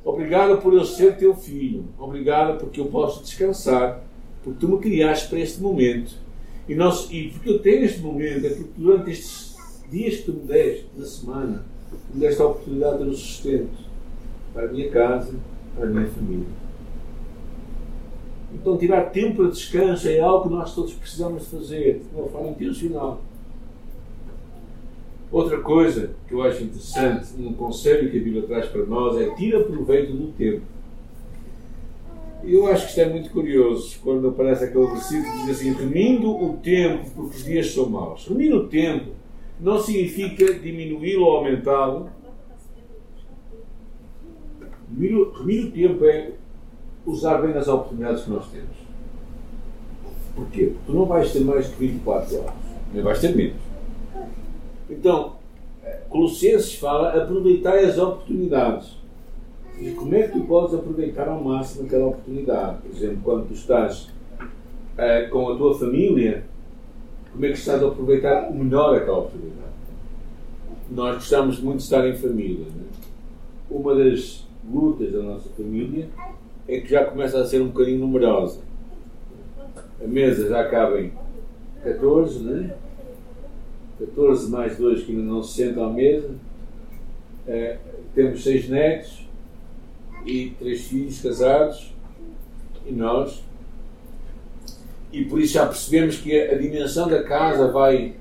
Obrigado 0.05 0.61
por 0.61 0.71
eu 0.71 0.85
ser 0.85 1.17
teu 1.17 1.35
filho. 1.35 1.85
Obrigado 1.97 2.59
porque 2.59 2.79
eu 2.79 2.85
posso 2.85 3.23
descansar. 3.23 4.03
Porque 4.43 4.59
tu 4.59 4.69
me 4.69 4.77
criaste 4.77 5.27
para 5.27 5.39
este 5.39 5.59
momento. 5.59 6.13
E, 6.69 6.75
nós, 6.75 7.09
e 7.11 7.29
porque 7.29 7.49
eu 7.49 7.59
tenho 7.59 7.83
este 7.83 7.99
momento, 8.01 8.45
é 8.45 8.49
porque 8.49 8.71
durante 8.77 9.09
estes 9.09 9.57
dias 9.89 10.17
que 10.17 10.23
tu 10.23 10.33
me 10.33 10.41
deste, 10.41 10.85
na 10.95 11.05
semana, 11.05 11.65
me 12.13 12.19
deste 12.19 12.39
a 12.39 12.45
oportunidade 12.45 13.03
de 13.03 13.09
o 13.09 13.13
sustento 13.13 13.85
para 14.53 14.67
a 14.67 14.71
minha 14.71 14.89
casa, 14.91 15.33
para 15.75 15.87
a 15.87 15.89
minha 15.89 16.07
família. 16.07 16.47
Então, 18.53 18.77
tirar 18.77 19.09
tempo 19.09 19.37
para 19.37 19.49
descanso 19.49 20.07
é 20.07 20.19
algo 20.19 20.47
que 20.47 20.55
nós 20.55 20.73
todos 20.73 20.93
precisamos 20.93 21.47
fazer 21.47 21.99
de 21.99 22.19
uma 22.19 22.27
forma 22.27 22.49
intencional. 22.49 23.21
Outra 25.35 25.59
coisa 25.59 26.11
que 26.29 26.33
eu 26.33 26.41
acho 26.43 26.63
interessante, 26.63 27.27
um 27.37 27.51
conselho 27.51 28.09
que 28.09 28.17
a 28.17 28.23
Bíblia 28.23 28.43
traz 28.43 28.69
para 28.69 28.85
nós 28.85 29.17
é 29.17 29.35
tira 29.35 29.61
proveito 29.65 30.13
do 30.13 30.31
tempo. 30.31 30.61
Eu 32.41 32.67
acho 32.67 32.83
que 32.83 32.89
isto 32.91 33.01
é 33.01 33.09
muito 33.09 33.29
curioso 33.31 33.99
quando 34.01 34.29
aparece 34.29 34.63
aquele 34.63 34.87
versículo 34.87 35.29
que 35.29 35.45
diz 35.45 35.49
assim: 35.49 35.73
remindo 35.73 36.31
o 36.31 36.55
tempo 36.63 37.11
porque 37.13 37.35
os 37.35 37.43
dias 37.43 37.69
são 37.69 37.89
maus. 37.89 38.25
Remir 38.25 38.55
o 38.55 38.69
tempo 38.69 39.11
não 39.59 39.77
significa 39.77 40.53
diminuí-lo 40.53 41.25
ou 41.25 41.35
aumentá-lo. 41.35 42.09
Remir 44.97 45.17
o 45.17 45.71
tempo 45.71 46.05
é 46.05 46.31
usar 47.05 47.39
bem 47.41 47.51
as 47.57 47.67
oportunidades 47.67 48.23
que 48.23 48.29
nós 48.29 48.47
temos. 48.47 48.77
Porquê? 50.33 50.67
Porque 50.67 50.79
tu 50.85 50.93
não 50.93 51.03
vais 51.03 51.29
ter 51.33 51.41
mais 51.41 51.69
de 51.69 51.75
24 51.75 52.37
horas, 52.37 52.53
nem 52.93 53.03
vais 53.03 53.19
ter 53.19 53.35
menos. 53.35 53.64
Então, 54.89 55.35
Colossenses 56.09 56.75
fala 56.75 57.09
aproveitar 57.09 57.77
as 57.77 57.97
oportunidades. 57.97 58.97
E 59.79 59.91
como 59.91 60.15
é 60.15 60.23
que 60.23 60.39
tu 60.39 60.41
podes 60.45 60.73
aproveitar 60.73 61.27
ao 61.27 61.43
máximo 61.43 61.85
aquela 61.85 62.07
oportunidade? 62.07 62.77
Por 62.81 62.91
exemplo, 62.91 63.19
quando 63.23 63.47
tu 63.47 63.53
estás 63.53 64.09
uh, 64.93 65.29
com 65.29 65.49
a 65.49 65.57
tua 65.57 65.77
família, 65.77 66.45
como 67.33 67.45
é 67.45 67.49
que 67.49 67.57
estás 67.57 67.83
a 67.83 67.87
aproveitar 67.87 68.49
o 68.49 68.55
melhor 68.55 68.95
aquela 68.95 69.19
oportunidade? 69.19 69.65
Nós 70.89 71.15
gostamos 71.15 71.59
muito 71.59 71.77
de 71.77 71.83
estar 71.83 72.07
em 72.07 72.15
família. 72.15 72.65
Né? 72.65 72.85
Uma 73.69 73.95
das 73.95 74.47
lutas 74.71 75.11
da 75.11 75.21
nossa 75.21 75.49
família 75.49 76.07
é 76.67 76.79
que 76.79 76.87
já 76.87 77.03
começa 77.03 77.39
a 77.41 77.45
ser 77.45 77.61
um 77.61 77.67
bocadinho 77.67 77.99
numerosa. 77.99 78.61
A 80.01 80.07
mesa 80.07 80.47
já 80.47 80.61
acaba 80.61 81.01
em 81.01 81.11
14, 81.83 82.39
né? 82.39 82.75
14 83.99 84.49
mais 84.51 84.77
2 84.77 85.03
que 85.03 85.13
não 85.13 85.41
se 85.41 85.63
sentam 85.63 85.85
à 85.85 85.89
mesa. 85.91 86.31
É, 87.47 87.77
temos 88.13 88.43
seis 88.43 88.67
netos 88.67 89.25
e 90.25 90.51
três 90.59 90.87
filhos 90.87 91.21
casados 91.21 91.93
e 92.85 92.91
nós. 92.91 93.43
E 95.11 95.23
por 95.25 95.39
isso 95.39 95.53
já 95.53 95.65
percebemos 95.65 96.17
que 96.17 96.37
a, 96.37 96.53
a 96.53 96.57
dimensão 96.57 97.07
da 97.07 97.23
casa 97.23 97.71
vai. 97.71 98.15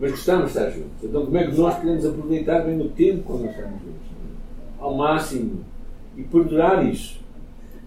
Mas 0.00 0.12
gostamos 0.12 0.44
de 0.44 0.58
estar 0.58 0.70
juntos. 0.70 1.02
Então, 1.02 1.26
como 1.26 1.36
é 1.36 1.46
que 1.46 1.56
nós 1.56 1.76
podemos 1.76 2.06
aproveitar 2.06 2.60
bem 2.60 2.80
o 2.80 2.88
tempo 2.88 3.22
quando 3.24 3.50
estamos 3.50 3.80
juntos? 3.82 4.08
Ao 4.78 4.94
máximo. 4.94 5.64
E 6.16 6.22
perdurar 6.22 6.86
isso. 6.86 7.20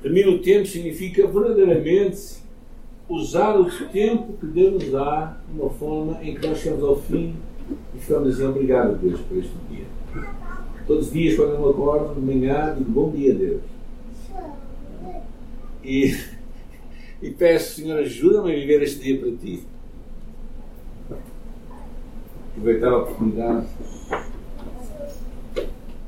Mim, 0.04 0.24
o 0.26 0.40
tempo 0.40 0.68
significa 0.68 1.26
verdadeiramente 1.28 2.43
usar 3.14 3.60
o 3.60 3.66
tempo 3.90 4.34
que 4.34 4.46
Deus 4.46 4.74
nos 4.74 4.92
dá 4.92 5.38
de 5.48 5.60
uma 5.60 5.70
forma 5.70 6.20
em 6.24 6.36
que 6.36 6.48
nós 6.48 6.58
chegamos 6.58 6.84
ao 6.84 6.96
fim 6.96 7.36
e 7.96 8.00
ficamos 8.00 8.30
dizer 8.30 8.48
obrigado, 8.48 8.98
Deus, 8.98 9.20
por 9.22 9.38
este 9.38 9.54
dia. 9.70 9.86
Todos 10.86 11.08
os 11.08 11.14
dias, 11.14 11.36
quando 11.36 11.54
eu 11.54 11.62
me 11.62 11.70
acordo, 11.70 12.16
de 12.16 12.22
manhã, 12.22 12.76
digo 12.78 12.92
bom 12.92 13.12
dia, 13.12 13.34
Deus. 13.34 13.62
E, 15.84 16.18
e 17.22 17.30
peço, 17.32 17.82
Senhor, 17.82 18.00
ajuda-me 18.00 18.52
a 18.52 18.56
viver 18.56 18.82
este 18.82 19.02
dia 19.02 19.20
para 19.20 19.32
ti. 19.32 19.64
Aproveitar 22.52 22.90
a 22.90 22.98
oportunidade. 22.98 23.68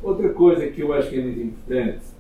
Outra 0.04 0.30
coisa 0.30 0.68
que 0.68 0.82
eu 0.82 0.94
acho 0.94 1.10
que 1.10 1.18
é 1.18 1.22
muito 1.22 1.40
importante 1.40 2.15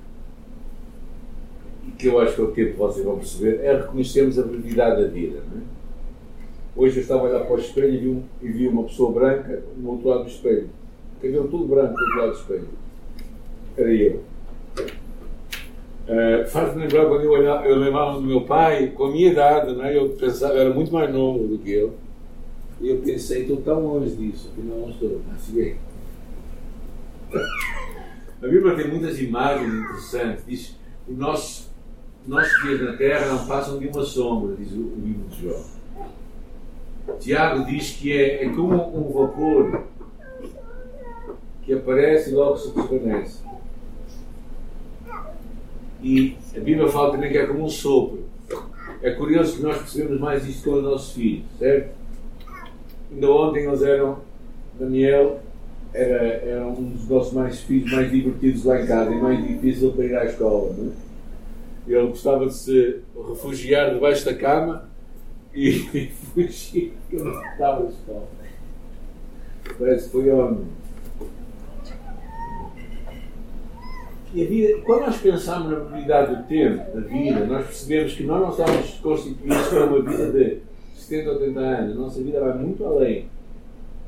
que 1.97 2.07
eu 2.07 2.19
acho 2.19 2.35
que 2.35 2.41
é 2.41 2.43
o 2.43 2.51
tempo 2.51 2.77
vocês 2.77 3.05
vão 3.05 3.17
perceber, 3.17 3.63
é 3.63 3.75
reconhecermos 3.75 4.39
a 4.39 4.43
brevidade 4.43 5.01
da 5.01 5.07
vida. 5.07 5.37
É? 5.37 5.75
Hoje 6.75 6.97
eu 6.97 7.01
estava 7.01 7.21
a 7.21 7.29
olhar 7.29 7.45
para 7.45 7.55
o 7.55 7.59
espelho 7.59 7.93
e 7.93 7.97
vi, 7.97 8.09
um, 8.09 8.23
e 8.41 8.47
vi 8.49 8.67
uma 8.67 8.83
pessoa 8.83 9.11
branca 9.11 9.63
no 9.77 9.91
outro 9.91 10.09
lado 10.09 10.23
do 10.23 10.29
espelho. 10.29 10.69
Cabelo 11.21 11.47
tudo 11.47 11.65
branco 11.65 11.93
do 11.93 12.01
outro 12.01 12.17
lado 12.17 12.31
do 12.31 12.37
espelho. 12.37 12.67
Era 13.77 13.93
eu. 13.93 14.23
Uh, 16.07 16.47
Faz-me 16.47 16.81
lembrar 16.81 17.05
quando 17.05 17.23
eu, 17.23 17.31
olhava, 17.31 17.65
eu 17.65 17.77
lembrava 17.77 18.19
do 18.19 18.21
meu 18.21 18.41
pai, 18.41 18.91
com 18.91 19.05
a 19.05 19.11
minha 19.11 19.31
idade, 19.31 19.73
né? 19.75 19.97
eu 19.97 20.09
pensava, 20.09 20.53
eu 20.53 20.61
era 20.61 20.73
muito 20.73 20.91
mais 20.91 21.11
novo 21.11 21.47
do 21.47 21.57
que 21.57 21.71
ele. 21.71 21.91
E 22.81 22.89
eu 22.89 22.97
pensei, 22.97 23.43
estou 23.43 23.57
tão 23.57 23.85
longe 23.87 24.13
disso, 24.15 24.51
afinal 24.51 24.79
não 24.79 24.89
estou. 24.89 25.21
Assim 25.33 25.75
A 28.41 28.47
Bíblia 28.47 28.75
tem 28.75 28.89
muitas 28.89 29.19
imagens 29.19 29.73
interessantes. 29.73 30.43
Diz 30.45 30.75
o 31.07 31.13
nosso 31.13 31.64
nossos 32.27 32.61
dias 32.63 32.81
na 32.81 32.93
terra 32.93 33.27
não 33.27 33.45
passam 33.45 33.77
de 33.77 33.87
uma 33.87 34.03
sombra, 34.03 34.55
diz 34.55 34.71
o, 34.71 34.93
livro 34.97 35.27
de 35.29 35.47
Jó. 35.47 35.61
Tiago 37.19 37.65
diz 37.65 37.91
que 37.91 38.11
é, 38.11 38.45
é 38.45 38.49
como 38.49 38.73
um 38.75 39.13
vapor 39.13 39.83
que 41.63 41.73
aparece 41.73 42.31
e 42.31 42.33
logo 42.33 42.57
se 42.57 42.71
desvanece. 42.71 43.43
E 46.01 46.35
a 46.55 46.59
Bíblia 46.59 46.87
fala 46.87 47.11
também 47.11 47.31
que 47.31 47.37
é 47.37 47.45
como 47.45 47.63
um 47.63 47.69
sopro. 47.69 48.25
É 49.01 49.11
curioso 49.11 49.57
que 49.57 49.63
nós 49.63 49.77
percebemos 49.77 50.19
mais 50.19 50.47
isto 50.47 50.69
com 50.69 50.77
os 50.77 50.83
nossos 50.83 51.13
filhos, 51.13 51.45
certo? 51.59 51.95
Ainda 53.11 53.31
ontem 53.31 53.65
eles 53.65 53.81
eram, 53.83 54.19
Daniel 54.79 55.39
era, 55.93 56.23
era 56.23 56.67
um 56.67 56.89
dos 56.89 57.07
nossos 57.07 57.33
mais 57.33 57.59
filhos 57.61 57.91
mais 57.91 58.09
divertidos 58.09 58.65
lá 58.65 58.81
em 58.81 58.87
casa 58.87 59.11
e 59.11 59.21
mais 59.21 59.47
difícil 59.47 59.91
para 59.93 60.05
ir 60.05 60.15
à 60.15 60.25
escola, 60.25 60.73
não 60.75 60.87
é? 60.87 61.04
Ele 61.87 62.07
gostava 62.07 62.45
de 62.47 62.53
se 62.53 63.01
refugiar 63.27 63.93
debaixo 63.93 64.25
da 64.25 64.33
cama 64.33 64.89
e, 65.53 65.71
fugir, 66.33 66.93
porque 67.01 67.23
não 67.23 67.31
estava 67.51 67.83
na 67.83 67.89
escola. 67.89 68.27
Parece 69.77 70.05
que 70.05 70.11
foi 70.11 70.29
homem. 70.29 70.65
E 74.33 74.41
a 74.41 74.45
vida, 74.45 74.81
quando 74.81 75.05
nós 75.05 75.17
pensamos 75.17 75.69
na 75.69 75.77
probabilidade 75.77 76.35
do 76.35 76.43
tempo, 76.43 76.91
da 76.93 77.01
vida, 77.01 77.45
nós 77.45 77.65
percebemos 77.67 78.13
que 78.13 78.23
nós 78.23 78.41
não 78.41 78.49
estamos 78.49 78.89
constituídos 78.95 79.67
para 79.67 79.85
uma 79.85 80.01
vida 80.01 80.31
de 80.31 80.61
70 80.95 81.29
ou 81.29 81.39
80 81.39 81.59
anos. 81.59 81.97
A 81.97 81.99
nossa 82.01 82.21
vida 82.21 82.39
vai 82.41 82.57
muito 82.57 82.83
além. 82.85 83.29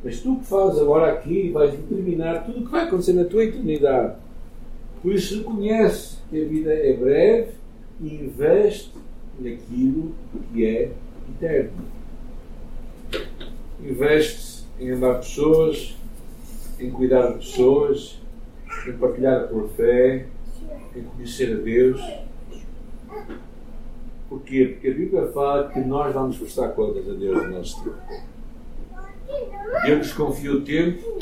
Mas 0.04 0.20
tu 0.20 0.36
que 0.38 0.46
fazes 0.46 0.80
agora 0.82 1.14
aqui 1.14 1.50
vais 1.52 1.72
determinar 1.72 2.44
tudo 2.44 2.60
o 2.60 2.66
que 2.66 2.72
vai 2.72 2.86
acontecer 2.86 3.14
na 3.14 3.24
tua 3.24 3.46
eternidade. 3.46 4.16
Por 5.02 5.14
isso 5.14 5.38
reconhece 5.38 6.18
que 6.30 6.42
a 6.42 6.46
vida 6.46 6.74
é 6.74 6.94
breve 6.94 7.52
e 8.02 8.16
investe 8.16 8.94
naquilo 9.40 10.14
que 10.52 10.66
é 10.66 10.92
eterno. 11.36 11.86
Investe 13.82 14.66
em 14.80 14.92
amar 14.92 15.20
pessoas, 15.20 15.96
em 16.80 16.92
cuidar 16.92 17.32
de 17.32 17.40
pessoas, 17.40 18.20
em 18.88 18.94
partilhar 18.94 19.42
a 19.42 19.48
tua 19.48 19.68
fé, 19.70 20.28
em 20.96 21.04
conhecer 21.04 21.54
a 21.54 21.62
Deus. 21.62 22.02
Porquê? 24.30 24.66
Porque 24.74 24.88
a 24.90 24.94
Bíblia 24.94 25.28
fala 25.28 25.70
que 25.70 25.80
nós 25.80 26.14
vamos 26.14 26.38
prestar 26.38 26.70
contas 26.70 27.08
a 27.10 27.14
Deus 27.14 27.44
no 27.44 27.50
nosso 27.50 27.84
tempo. 27.84 27.98
Deus 29.86 29.98
nos 29.98 30.14
confia 30.14 30.52
o 30.54 30.62
tempo 30.62 31.20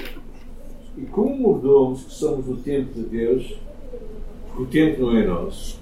e 0.98 1.06
como 1.06 1.36
mordomos 1.38 2.04
que 2.04 2.12
somos 2.14 2.48
o 2.48 2.56
tempo 2.58 2.94
de 2.94 3.04
Deus, 3.04 3.58
o 4.58 4.66
tempo 4.66 5.02
não 5.02 5.18
é 5.18 5.26
nosso, 5.26 5.80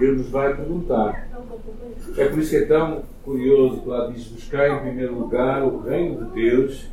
Deus 0.00 0.16
nos 0.16 0.30
vai 0.30 0.56
perguntar. 0.56 1.28
É 2.16 2.24
por 2.24 2.38
isso 2.38 2.50
que 2.50 2.56
é 2.56 2.64
tão 2.64 3.02
curioso 3.22 3.82
que 3.82 3.88
lá 3.88 4.06
diz: 4.08 4.26
buscar 4.28 4.68
em 4.70 4.80
primeiro 4.80 5.14
lugar 5.14 5.62
o 5.62 5.82
reino 5.82 6.24
de 6.24 6.30
Deus 6.32 6.86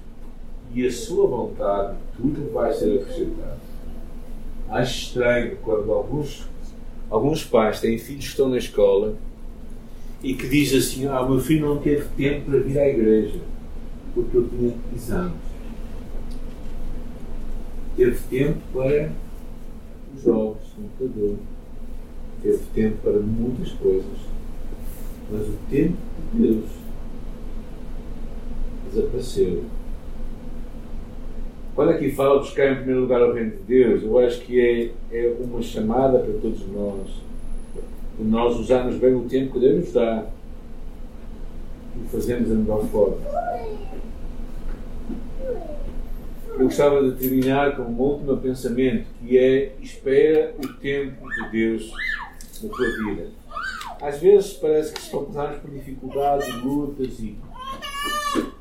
e 0.73 0.85
a 0.85 0.91
sua 0.91 1.25
vontade, 1.25 1.95
tudo 2.17 2.51
vai 2.53 2.73
ser 2.73 2.99
acrescentado. 2.99 3.61
Acho 4.69 4.99
estranho 5.07 5.57
quando 5.63 5.91
alguns, 5.93 6.45
alguns 7.09 7.45
pais 7.45 7.79
têm 7.79 7.97
filhos 7.97 8.25
que 8.25 8.31
estão 8.31 8.49
na 8.49 8.57
escola 8.57 9.15
e 10.21 10.33
que 10.33 10.47
dizem 10.47 10.79
assim: 10.79 11.07
Ah, 11.07 11.25
meu 11.25 11.39
filho 11.39 11.65
não 11.65 11.77
teve 11.77 12.05
tempo 12.17 12.51
para 12.51 12.59
vir 12.59 12.77
à 12.77 12.89
igreja 12.89 13.39
porque 14.13 14.35
eu 14.35 14.49
tinha 14.49 14.73
exames. 14.93 15.47
Teve 17.95 18.19
tempo 18.29 18.59
para 18.73 19.11
os 20.13 20.23
jogos, 20.23 20.61
computador 20.75 21.37
teve 22.41 22.60
tempo 22.74 22.98
para 23.03 23.20
muitas 23.20 23.72
coisas, 23.74 24.17
mas 25.32 25.48
o 25.48 25.58
tempo 25.70 25.98
de 26.34 26.41
Deus 26.41 26.65
desapareceu. 28.89 29.63
Quando 31.75 31.89
aqui 31.89 32.12
fala 32.12 32.39
buscar 32.39 32.72
em 32.72 32.75
primeiro 32.77 33.01
lugar 33.01 33.22
o 33.22 33.34
reino 33.34 33.51
de 33.51 33.63
Deus, 33.63 34.01
eu 34.01 34.17
acho 34.17 34.41
que 34.41 34.60
é, 34.60 34.91
é 35.15 35.36
uma 35.39 35.62
chamada 35.62 36.17
para 36.20 36.34
todos 36.34 36.67
nós, 36.70 37.08
de 38.17 38.24
nós 38.24 38.60
usarmos 38.60 38.96
bem 38.96 39.13
o 39.13 39.25
tempo 39.25 39.53
que 39.53 39.60
Deus 39.60 39.86
nos 39.86 39.94
dá 39.94 40.25
e 41.96 42.08
fazermos 42.08 42.51
a 42.51 42.56
melhor 42.56 42.84
forma. 42.86 43.17
Eu 46.58 46.63
gostava 46.63 47.03
de 47.08 47.15
terminar 47.17 47.75
com 47.75 47.84
um 47.84 48.00
último 48.00 48.36
pensamento, 48.38 49.06
que 49.20 49.38
é 49.38 49.74
espera 49.79 50.56
o 50.58 50.67
tempo 50.79 51.29
de 51.29 51.51
Deus 51.51 51.91
na 52.65 52.73
tua 52.73 52.87
vida. 53.05 53.29
Às 54.01 54.19
vezes 54.19 54.53
parece 54.53 54.93
que 54.93 54.99
estão 54.99 55.25
passados 55.25 55.59
por 55.59 55.71
dificuldades, 55.71 56.63
lutas 56.63 57.19
e. 57.19 57.35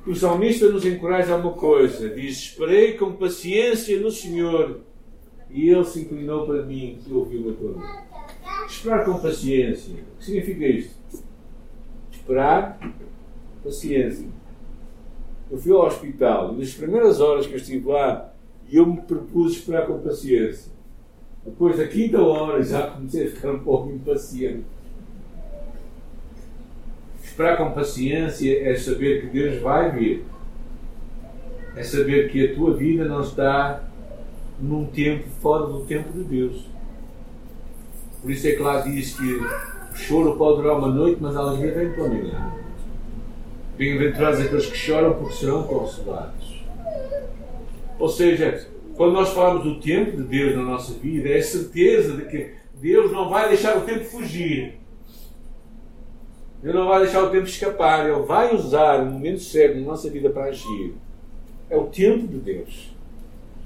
O 0.06 0.14
salmista 0.14 0.68
nos 0.68 0.84
encoraja 0.84 1.34
a 1.34 1.36
uma 1.36 1.52
coisa: 1.52 2.08
diz: 2.08 2.38
Esperei 2.38 2.94
com 2.94 3.12
paciência 3.12 4.00
no 4.00 4.10
Senhor 4.10 4.80
e 5.50 5.68
Ele 5.68 5.84
se 5.84 6.00
inclinou 6.00 6.46
para 6.46 6.62
mim 6.62 6.98
e 7.06 7.12
ouviu 7.12 7.50
a 7.50 7.54
tua 7.54 7.72
voz. 7.72 8.70
Esperar 8.70 9.04
com 9.04 9.18
paciência. 9.18 9.94
O 9.94 10.18
que 10.18 10.24
significa 10.24 10.66
isto? 10.66 11.24
Esperar, 12.10 12.78
paciência. 13.62 14.26
Eu 15.50 15.58
fui 15.58 15.72
ao 15.72 15.86
hospital 15.86 16.54
e 16.54 16.58
nas 16.58 16.74
primeiras 16.74 17.20
horas 17.20 17.46
que 17.46 17.52
eu 17.52 17.58
estive 17.58 17.88
lá, 17.88 18.32
eu 18.70 18.84
me 18.86 19.00
propus 19.02 19.52
esperar 19.52 19.86
com 19.86 20.00
paciência. 20.00 20.75
Depois 21.46 21.78
da 21.78 21.86
quinta 21.86 22.20
hora 22.20 22.60
já 22.60 22.88
comecei 22.88 23.28
a 23.28 23.30
ficar 23.30 23.52
um 23.52 23.60
pouco 23.60 23.90
impaciente. 23.90 24.64
Esperar 27.22 27.56
com 27.56 27.70
paciência 27.70 28.68
é 28.68 28.74
saber 28.74 29.20
que 29.20 29.26
Deus 29.28 29.62
vai 29.62 29.92
vir. 29.92 30.24
É 31.76 31.84
saber 31.84 32.30
que 32.30 32.46
a 32.46 32.54
tua 32.54 32.74
vida 32.74 33.04
não 33.04 33.20
está 33.20 33.84
num 34.58 34.86
tempo 34.86 35.28
fora 35.40 35.66
do 35.66 35.84
tempo 35.84 36.12
de 36.12 36.24
Deus. 36.24 36.66
Por 38.20 38.30
isso 38.30 38.48
é 38.48 38.52
que 38.52 38.62
lá 38.62 38.80
diz 38.80 39.16
que 39.16 39.36
o 39.36 39.94
choro 39.94 40.36
pode 40.36 40.62
durar 40.62 40.78
uma 40.78 40.88
noite, 40.88 41.18
mas 41.20 41.36
a 41.36 41.40
alegria 41.40 41.74
vem 41.74 41.92
pela 41.92 42.08
manhã. 42.08 42.52
Bem-aventurados 43.78 44.40
aqueles 44.40 44.66
que 44.66 44.76
choram, 44.76 45.14
porque 45.14 45.34
serão 45.34 45.62
consolados. 45.62 46.64
Ou 47.98 48.08
seja, 48.08 48.66
quando 48.96 49.12
nós 49.12 49.28
falamos 49.28 49.62
do 49.62 49.78
tempo 49.78 50.16
de 50.16 50.22
Deus 50.22 50.56
na 50.56 50.62
nossa 50.62 50.94
vida, 50.94 51.28
é 51.28 51.40
certeza 51.42 52.16
de 52.16 52.24
que 52.24 52.50
Deus 52.80 53.12
não 53.12 53.28
vai 53.28 53.48
deixar 53.48 53.76
o 53.76 53.82
tempo 53.82 54.04
fugir. 54.04 54.78
Deus 56.62 56.74
não 56.74 56.88
vai 56.88 57.02
deixar 57.02 57.22
o 57.22 57.30
tempo 57.30 57.44
escapar. 57.44 58.08
Ele 58.08 58.22
vai 58.22 58.54
usar 58.54 59.02
o 59.02 59.06
momento 59.06 59.40
certo 59.40 59.78
na 59.78 59.86
nossa 59.86 60.08
vida 60.08 60.30
para 60.30 60.44
agir. 60.44 60.94
É 61.68 61.76
o 61.76 61.84
tempo 61.84 62.26
de 62.26 62.38
Deus. 62.38 62.96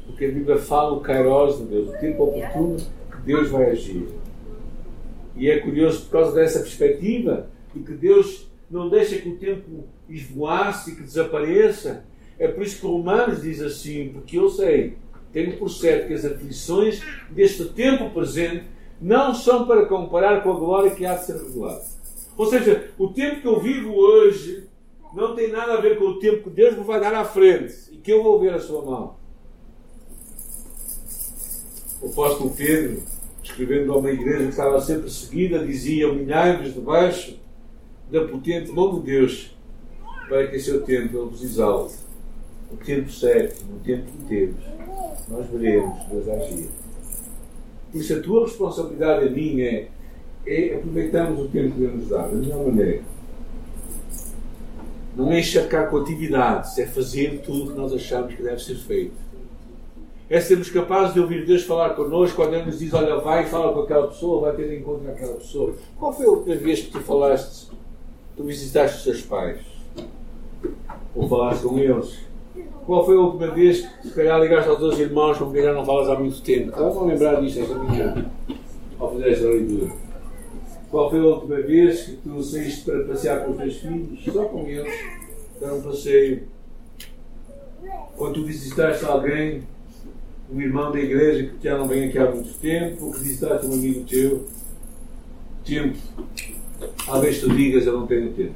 Porque 0.04 0.24
a 0.24 0.32
Bíblia 0.32 0.58
fala 0.58 0.94
o 0.94 1.00
kairos 1.00 1.58
de 1.58 1.64
Deus, 1.64 1.88
o 1.90 1.98
tempo 1.98 2.24
oportuno 2.24 2.76
que 2.76 3.22
Deus 3.24 3.48
vai 3.50 3.70
agir. 3.70 4.08
E 5.36 5.48
é 5.48 5.60
curioso 5.60 6.06
por 6.06 6.10
causa 6.10 6.34
dessa 6.34 6.58
perspectiva 6.58 7.48
de 7.72 7.84
que 7.84 7.92
Deus 7.92 8.50
não 8.68 8.88
deixa 8.88 9.16
que 9.16 9.28
o 9.28 9.36
tempo 9.36 9.84
esvoasse 10.08 10.90
e 10.90 10.96
que 10.96 11.02
desapareça. 11.02 12.04
É 12.36 12.48
por 12.48 12.64
isso 12.64 12.80
que 12.80 12.86
Romanos 12.86 13.42
diz 13.42 13.60
assim, 13.62 14.08
porque 14.08 14.36
eu 14.36 14.48
sei 14.48 14.96
tenho 15.32 15.56
por 15.56 15.68
certo 15.68 16.08
que 16.08 16.14
as 16.14 16.24
aflições 16.24 17.02
deste 17.30 17.64
tempo 17.66 18.10
presente 18.10 18.64
não 19.00 19.34
são 19.34 19.66
para 19.66 19.86
comparar 19.86 20.42
com 20.42 20.52
a 20.52 20.58
glória 20.58 20.90
que 20.90 21.06
há 21.06 21.14
de 21.14 21.24
ser 21.24 21.36
revelada. 21.36 21.82
Ou 22.36 22.46
seja, 22.46 22.90
o 22.98 23.08
tempo 23.08 23.40
que 23.40 23.46
eu 23.46 23.60
vivo 23.60 23.94
hoje 23.94 24.68
não 25.14 25.34
tem 25.34 25.50
nada 25.50 25.74
a 25.74 25.80
ver 25.80 25.98
com 25.98 26.04
o 26.06 26.18
tempo 26.18 26.44
que 26.44 26.50
Deus 26.50 26.76
me 26.76 26.84
vai 26.84 27.00
dar 27.00 27.14
à 27.14 27.24
frente 27.24 27.74
e 27.92 27.96
que 27.96 28.12
eu 28.12 28.22
vou 28.22 28.40
ver 28.40 28.54
a 28.54 28.60
sua 28.60 28.84
mão. 28.84 29.16
O 32.02 32.08
apóstolo 32.08 32.50
Pedro, 32.50 33.02
escrevendo 33.42 33.92
a 33.92 33.98
uma 33.98 34.10
igreja 34.10 34.44
que 34.44 34.50
estava 34.50 34.80
sempre 34.80 35.10
seguida, 35.10 35.64
dizia: 35.64 36.10
Humilhai-vos 36.10 36.72
debaixo 36.72 37.38
da 38.10 38.26
potente 38.26 38.70
mão 38.70 38.98
de 38.98 39.06
Deus, 39.06 39.56
para 40.28 40.46
que 40.46 40.56
em 40.56 40.60
seu 40.60 40.82
tempo 40.82 41.16
ele 41.16 41.28
vos 41.28 41.42
exalte. 41.42 41.94
O 42.72 42.76
tempo 42.76 43.10
certo, 43.10 43.64
no 43.64 43.80
tempo 43.80 44.10
de 44.12 44.24
Deus 44.24 44.56
nós 45.28 45.46
veremos 45.46 45.98
Deus 46.10 46.28
agir. 46.28 46.68
Por 47.90 48.00
isso, 48.00 48.14
a 48.14 48.20
tua 48.20 48.44
responsabilidade, 48.44 49.26
a 49.26 49.30
minha, 49.30 49.66
é, 49.66 49.88
é 50.46 50.74
aproveitarmos 50.76 51.40
o 51.40 51.48
tempo 51.48 51.72
que 51.72 51.80
Deus 51.80 51.94
nos 51.94 52.08
dá, 52.08 52.26
da 52.26 52.34
melhor 52.34 52.66
maneira. 52.66 53.02
Não 55.16 55.32
é 55.32 55.40
encharcar 55.40 55.90
com 55.90 55.98
atividades, 55.98 56.78
é 56.78 56.86
fazer 56.86 57.40
tudo 57.44 57.64
o 57.64 57.72
que 57.72 57.78
nós 57.78 57.92
achamos 57.92 58.34
que 58.34 58.42
deve 58.42 58.62
ser 58.62 58.76
feito. 58.76 59.30
É 60.28 60.40
sermos 60.40 60.70
capazes 60.70 61.12
de 61.12 61.20
ouvir 61.20 61.44
Deus 61.44 61.64
falar 61.64 61.90
connosco 61.90 62.36
quando 62.36 62.54
Ele 62.54 62.66
nos 62.66 62.78
diz: 62.78 62.94
Olha, 62.94 63.16
vai 63.16 63.42
e 63.42 63.46
fala 63.46 63.72
com 63.72 63.80
aquela 63.80 64.06
pessoa, 64.06 64.42
vai 64.42 64.54
ter 64.54 64.78
encontro 64.78 65.04
com 65.04 65.10
aquela 65.10 65.34
pessoa. 65.34 65.74
Qual 65.98 66.12
foi 66.12 66.26
a 66.26 66.30
última 66.30 66.54
vez 66.54 66.82
que 66.82 66.92
tu 66.92 67.00
falaste, 67.00 67.68
tu 68.36 68.44
visitaste 68.44 68.98
os 68.98 69.04
teus 69.04 69.22
pais? 69.22 69.60
Ou 71.16 71.28
falaste 71.28 71.62
com 71.62 71.76
eles? 71.76 72.29
Qual 72.86 73.04
foi 73.04 73.16
a 73.16 73.20
última 73.20 73.48
vez 73.48 73.86
que, 73.86 74.08
se 74.08 74.14
calhar, 74.14 74.40
ligaste 74.40 74.68
aos 74.68 74.78
teus 74.78 74.98
irmãos 74.98 75.38
com 75.38 75.52
quem 75.52 75.62
já 75.62 75.72
não 75.72 75.84
falas 75.84 76.08
há 76.08 76.18
muito 76.18 76.40
tempo? 76.42 76.70
Estava 76.70 77.00
a 77.00 77.04
lembrar 77.04 77.40
disto 77.40 77.60
esta 77.60 77.74
manhã, 77.74 78.30
ao 78.98 79.12
fazer 79.12 79.30
esta 79.30 79.48
leitura. 79.48 79.92
Qual 80.90 81.10
foi 81.10 81.20
a 81.20 81.24
última 81.24 81.56
vez 81.56 82.02
que 82.02 82.16
tu 82.16 82.42
saíste 82.42 82.84
para 82.84 83.04
passear 83.04 83.44
com 83.44 83.52
os 83.52 83.56
teus 83.58 83.76
filhos, 83.76 84.24
só 84.24 84.44
com 84.46 84.66
eles, 84.66 84.92
para 85.58 85.74
um 85.74 85.82
passeio? 85.82 86.42
Quando 88.16 88.34
tu 88.34 88.44
visitaste 88.44 89.04
alguém, 89.04 89.62
um 90.52 90.60
irmão 90.60 90.90
da 90.90 90.98
igreja 90.98 91.46
que 91.46 91.62
já 91.62 91.78
não 91.78 91.86
vem 91.86 92.08
aqui 92.08 92.18
há 92.18 92.30
muito 92.30 92.52
tempo, 92.58 93.06
ou 93.06 93.12
que 93.12 93.20
visitaste 93.20 93.66
um 93.66 93.74
amigo 93.74 94.04
teu, 94.04 94.46
tempo. 95.64 95.96
Talvez 97.06 97.40
tu 97.40 97.48
digas, 97.50 97.86
eu 97.86 97.92
não 97.92 98.06
tenho 98.06 98.32
tempo. 98.32 98.54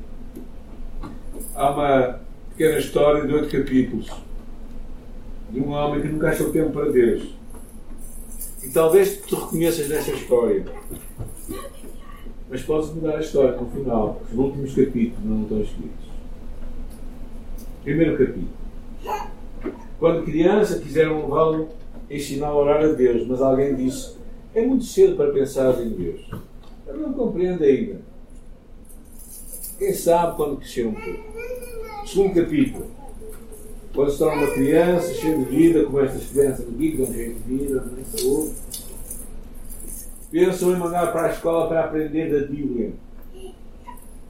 Há 1.54 1.70
uma 1.70 2.23
pequena 2.56 2.78
história 2.78 3.26
de 3.26 3.34
oito 3.34 3.50
capítulos 3.50 4.08
de 5.50 5.60
um 5.60 5.70
homem 5.70 6.00
que 6.00 6.08
nunca 6.08 6.28
achou 6.28 6.50
tempo 6.50 6.70
para 6.70 6.90
Deus. 6.90 7.34
E 8.62 8.70
talvez 8.70 9.18
tu 9.18 9.36
reconheças 9.36 9.88
nesta 9.88 10.12
história. 10.12 10.64
Mas 12.48 12.62
podes 12.62 12.90
mudar 12.90 13.16
a 13.16 13.20
história 13.20 13.56
no 13.56 13.68
final. 13.70 14.22
Os 14.30 14.38
últimos 14.38 14.74
capítulos 14.74 15.24
não 15.24 15.42
estão 15.42 15.60
escritos. 15.60 16.06
Primeiro 17.82 18.18
capítulo. 18.18 18.48
Quando 19.98 20.24
criança 20.24 20.78
quiseram 20.78 21.22
levá-lo 21.22 21.68
ensinar 22.08 22.48
a 22.48 22.56
orar 22.56 22.84
a 22.84 22.92
Deus, 22.92 23.26
mas 23.26 23.42
alguém 23.42 23.74
disse: 23.74 24.16
É 24.54 24.64
muito 24.64 24.84
cedo 24.84 25.16
para 25.16 25.32
pensar 25.32 25.80
em 25.80 25.90
Deus. 25.90 26.20
Ele 26.86 26.98
não 26.98 27.12
compreende 27.12 27.64
ainda. 27.64 28.00
Quem 29.78 29.92
sabe 29.92 30.36
quando 30.36 30.56
crescer 30.56 30.86
um 30.86 30.94
pouco. 30.94 31.33
Segundo 32.06 32.34
capítulo. 32.34 32.86
Quando 33.94 34.10
se 34.10 34.18
torna 34.18 34.42
uma 34.42 34.52
criança 34.52 35.14
cheia 35.14 35.38
de 35.38 35.44
vida, 35.44 35.84
como 35.84 36.00
estas 36.00 36.26
crianças 36.26 36.68
aqui, 36.68 36.90
que 36.90 36.96
dão 36.98 37.06
cheio 37.06 37.34
de 37.34 37.40
vida, 37.40 37.84
nem 37.94 38.04
saúde, 38.04 38.54
pensam 40.30 40.72
em 40.72 40.76
mandar 40.76 41.12
para 41.12 41.28
a 41.28 41.30
escola 41.30 41.68
para 41.68 41.84
aprender 41.84 42.30
da 42.30 42.46
Bíblia. 42.46 42.92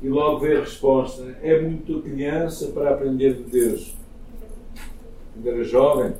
E 0.00 0.08
logo 0.08 0.38
vê 0.38 0.56
a 0.56 0.60
resposta: 0.60 1.36
é 1.42 1.60
muito 1.60 2.00
criança 2.02 2.68
para 2.68 2.90
aprender 2.90 3.34
de 3.34 3.42
Deus. 3.44 3.96
Quando 5.32 5.48
era 5.48 5.64
jovem, 5.64 6.12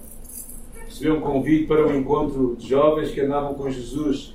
recebeu 0.87 1.17
um 1.17 1.21
convite 1.21 1.67
para 1.67 1.87
um 1.87 1.95
encontro 1.95 2.57
de 2.57 2.69
jovens 2.69 3.13
que 3.13 3.21
andavam 3.21 3.55
com 3.55 3.71
Jesus. 3.71 4.35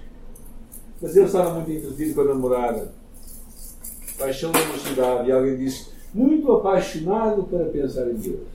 Mas 1.02 1.16
ele 1.18 1.26
estava 1.26 1.54
muito 1.54 1.72
entretido 1.72 2.14
com 2.14 2.22
a 2.22 2.26
namorada. 2.26 2.94
Paixão 4.18 4.52
da 4.52 4.66
mocidade. 4.66 5.30
E 5.30 5.32
alguém 5.32 5.58
disse: 5.58 5.99
muito 6.14 6.52
apaixonado 6.52 7.44
para 7.44 7.66
pensar 7.66 8.10
em 8.10 8.16
Deus. 8.16 8.48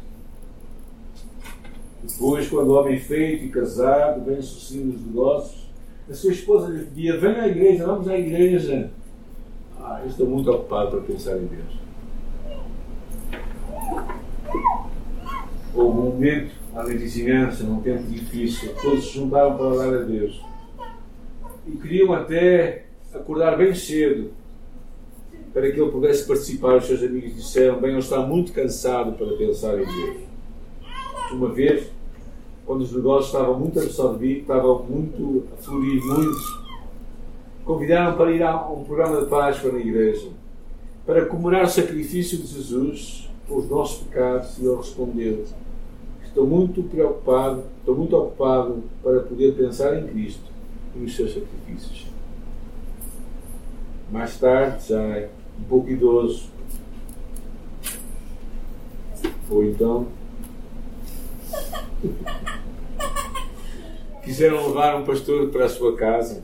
Depois, 2.03 2.49
quando 2.49 2.69
o 2.69 2.81
homem 2.81 2.99
feito 2.99 3.45
e 3.45 3.49
casado, 3.49 4.21
bem 4.21 4.41
sucedido 4.43 4.93
nos 4.93 5.07
negócios, 5.07 5.65
a 6.09 6.15
sua 6.15 6.33
esposa 6.33 6.69
lhe 6.69 6.85
pedia: 6.85 7.19
Venha 7.19 7.43
à 7.43 7.49
igreja, 7.49 7.87
vamos 7.87 8.09
à 8.09 8.19
igreja. 8.19 8.91
Ah, 9.81 10.01
eu 10.03 10.09
estou 10.09 10.27
muito 10.27 10.51
ocupado 10.51 10.91
para 10.91 11.01
pensar 11.01 11.37
em 11.39 11.47
Deus. 11.47 11.85
Houve 15.75 15.99
um 15.99 16.03
momento 16.03 16.55
na 16.73 16.83
vizinhança, 16.85 17.65
num 17.65 17.81
tempo 17.81 18.05
difícil, 18.05 18.75
todos 18.81 19.05
se 19.05 19.15
juntaram 19.15 19.57
para 19.57 19.67
orar 19.67 19.95
a 19.95 20.05
Deus. 20.05 20.41
E 21.67 21.73
queriam 21.73 22.13
até 22.13 22.85
acordar 23.13 23.57
bem 23.57 23.75
cedo 23.75 24.31
para 25.55 25.71
que 25.71 25.81
ele 25.81 25.91
pudesse 25.91 26.27
participar. 26.27 26.77
Os 26.77 26.87
seus 26.87 27.03
amigos 27.03 27.37
disseram: 27.37 27.81
Bem, 27.81 27.93
ele 27.93 28.01
está 28.01 28.21
muito 28.21 28.53
cansado 28.53 29.13
para 29.13 29.35
pensar 29.37 29.81
em 29.81 29.87
Deus. 29.87 30.17
Uma 31.33 31.49
vez, 31.49 31.87
quando 32.67 32.83
os 32.83 32.93
negócios 32.93 33.33
estavam 33.33 33.59
muito 33.59 33.79
absorvidos, 33.79 34.43
estavam 34.43 34.83
muito 34.83 35.45
a 35.53 35.57
fluir 35.63 36.03
convidaram 37.65 38.17
para 38.17 38.31
ir 38.31 38.43
a 38.43 38.69
um 38.69 38.85
programa 38.85 39.23
de 39.23 39.27
Páscoa 39.27 39.73
na 39.73 39.79
igreja 39.79 40.29
para 41.07 41.25
comemorar 41.27 41.65
o 41.65 41.69
sacrifício 41.69 42.39
de 42.39 42.47
Jesus 42.47 43.31
pelos 43.47 43.69
nossos 43.69 44.03
pecados 44.05 44.59
e 44.59 44.67
ele 44.67 44.77
respondeu: 44.77 45.45
Estou 46.25 46.47
muito 46.47 46.83
preocupado, 46.83 47.65
estou 47.79 47.97
muito 47.97 48.17
ocupado 48.17 48.83
para 49.03 49.21
poder 49.21 49.55
pensar 49.55 49.99
em 49.99 50.07
Cristo 50.07 50.45
e 50.95 50.99
nos 50.99 51.15
seus 51.15 51.33
sacrifícios. 51.33 52.07
Mais 54.11 54.39
tarde, 54.39 54.89
já 54.89 55.29
um 55.59 55.65
pouco 55.65 55.91
idoso, 55.91 56.49
ou 59.51 59.65
então 59.65 60.09
quiseram 64.25 64.67
levar 64.67 64.97
um 64.97 65.05
pastor 65.05 65.51
para 65.51 65.67
a 65.67 65.69
sua 65.69 65.97
casa, 65.97 66.43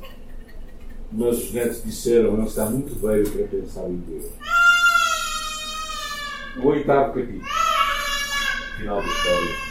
mas 1.10 1.38
os 1.38 1.52
netos 1.52 1.82
disseram: 1.82 2.34
Ele 2.34 2.46
está 2.46 2.66
muito 2.66 2.94
velho 2.94 3.28
para 3.30 3.46
pensar 3.48 3.88
em 3.88 3.96
Deus. 3.96 4.26
O 6.62 6.68
oitavo 6.68 7.14
capítulo, 7.14 7.40
final 8.76 9.00
da 9.00 9.08
história. 9.08 9.70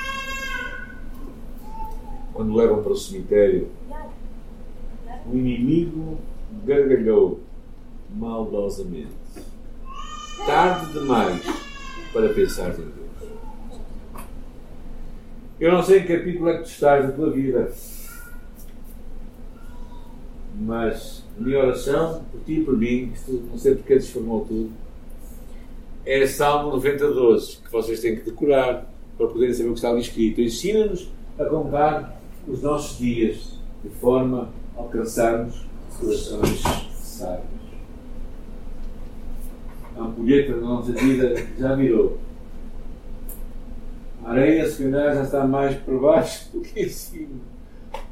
Quando 2.33 2.55
levam 2.55 2.81
para 2.81 2.91
o 2.91 2.97
cemitério, 2.97 3.69
o 5.25 5.35
inimigo 5.35 6.17
gargalhou 6.65 7.41
maldosamente. 8.15 9.07
Tarde 10.45 10.93
demais 10.93 11.41
para 12.13 12.33
pensar 12.33 12.69
em 12.71 12.75
Deus. 12.75 12.99
Eu 15.59 15.73
não 15.73 15.83
sei 15.83 15.99
em 15.99 16.07
que 16.07 16.17
capítulo 16.17 16.49
é 16.49 16.57
que 16.57 16.63
tu 16.63 16.69
estás 16.69 17.05
da 17.05 17.11
tua 17.11 17.31
vida, 17.31 17.71
mas 20.55 21.23
a 21.37 21.41
minha 21.41 21.59
oração 21.59 22.23
por 22.31 22.41
ti 22.41 22.59
e 22.59 22.63
por 22.63 22.77
mim, 22.77 23.11
isto 23.13 23.31
não 23.49 23.57
sei 23.57 23.75
porque 23.75 23.95
transformou 23.95 24.45
tudo, 24.45 24.71
é 26.05 26.25
Salmo 26.25 26.71
90, 26.71 27.11
12, 27.11 27.57
que 27.57 27.71
vocês 27.71 27.99
têm 27.99 28.15
que 28.15 28.23
decorar 28.23 28.89
para 29.17 29.27
poderem 29.27 29.53
saber 29.53 29.69
o 29.69 29.73
que 29.73 29.79
está 29.79 29.89
ali 29.89 30.01
escrito. 30.01 30.41
Ensina-nos 30.41 31.09
a 31.37 31.45
contar 31.45 32.19
os 32.47 32.61
nossos 32.61 32.97
dias 32.97 33.59
de 33.83 33.89
forma 33.89 34.49
a 34.75 34.79
alcançarmos 34.79 35.65
corações 35.99 36.61
sábios. 36.93 37.68
Ampulheta 39.99 40.53
da 40.53 40.61
nossa 40.61 40.93
vida 40.93 41.35
já 41.57 41.75
virou. 41.75 42.17
A 44.23 44.31
areia, 44.31 44.69
se 44.69 44.83
calhar, 44.83 45.13
já 45.13 45.23
está 45.23 45.45
mais 45.45 45.75
para 45.75 45.97
baixo 45.97 46.49
do 46.53 46.61
que 46.61 46.79
em 46.79 46.89
cima. 46.89 47.39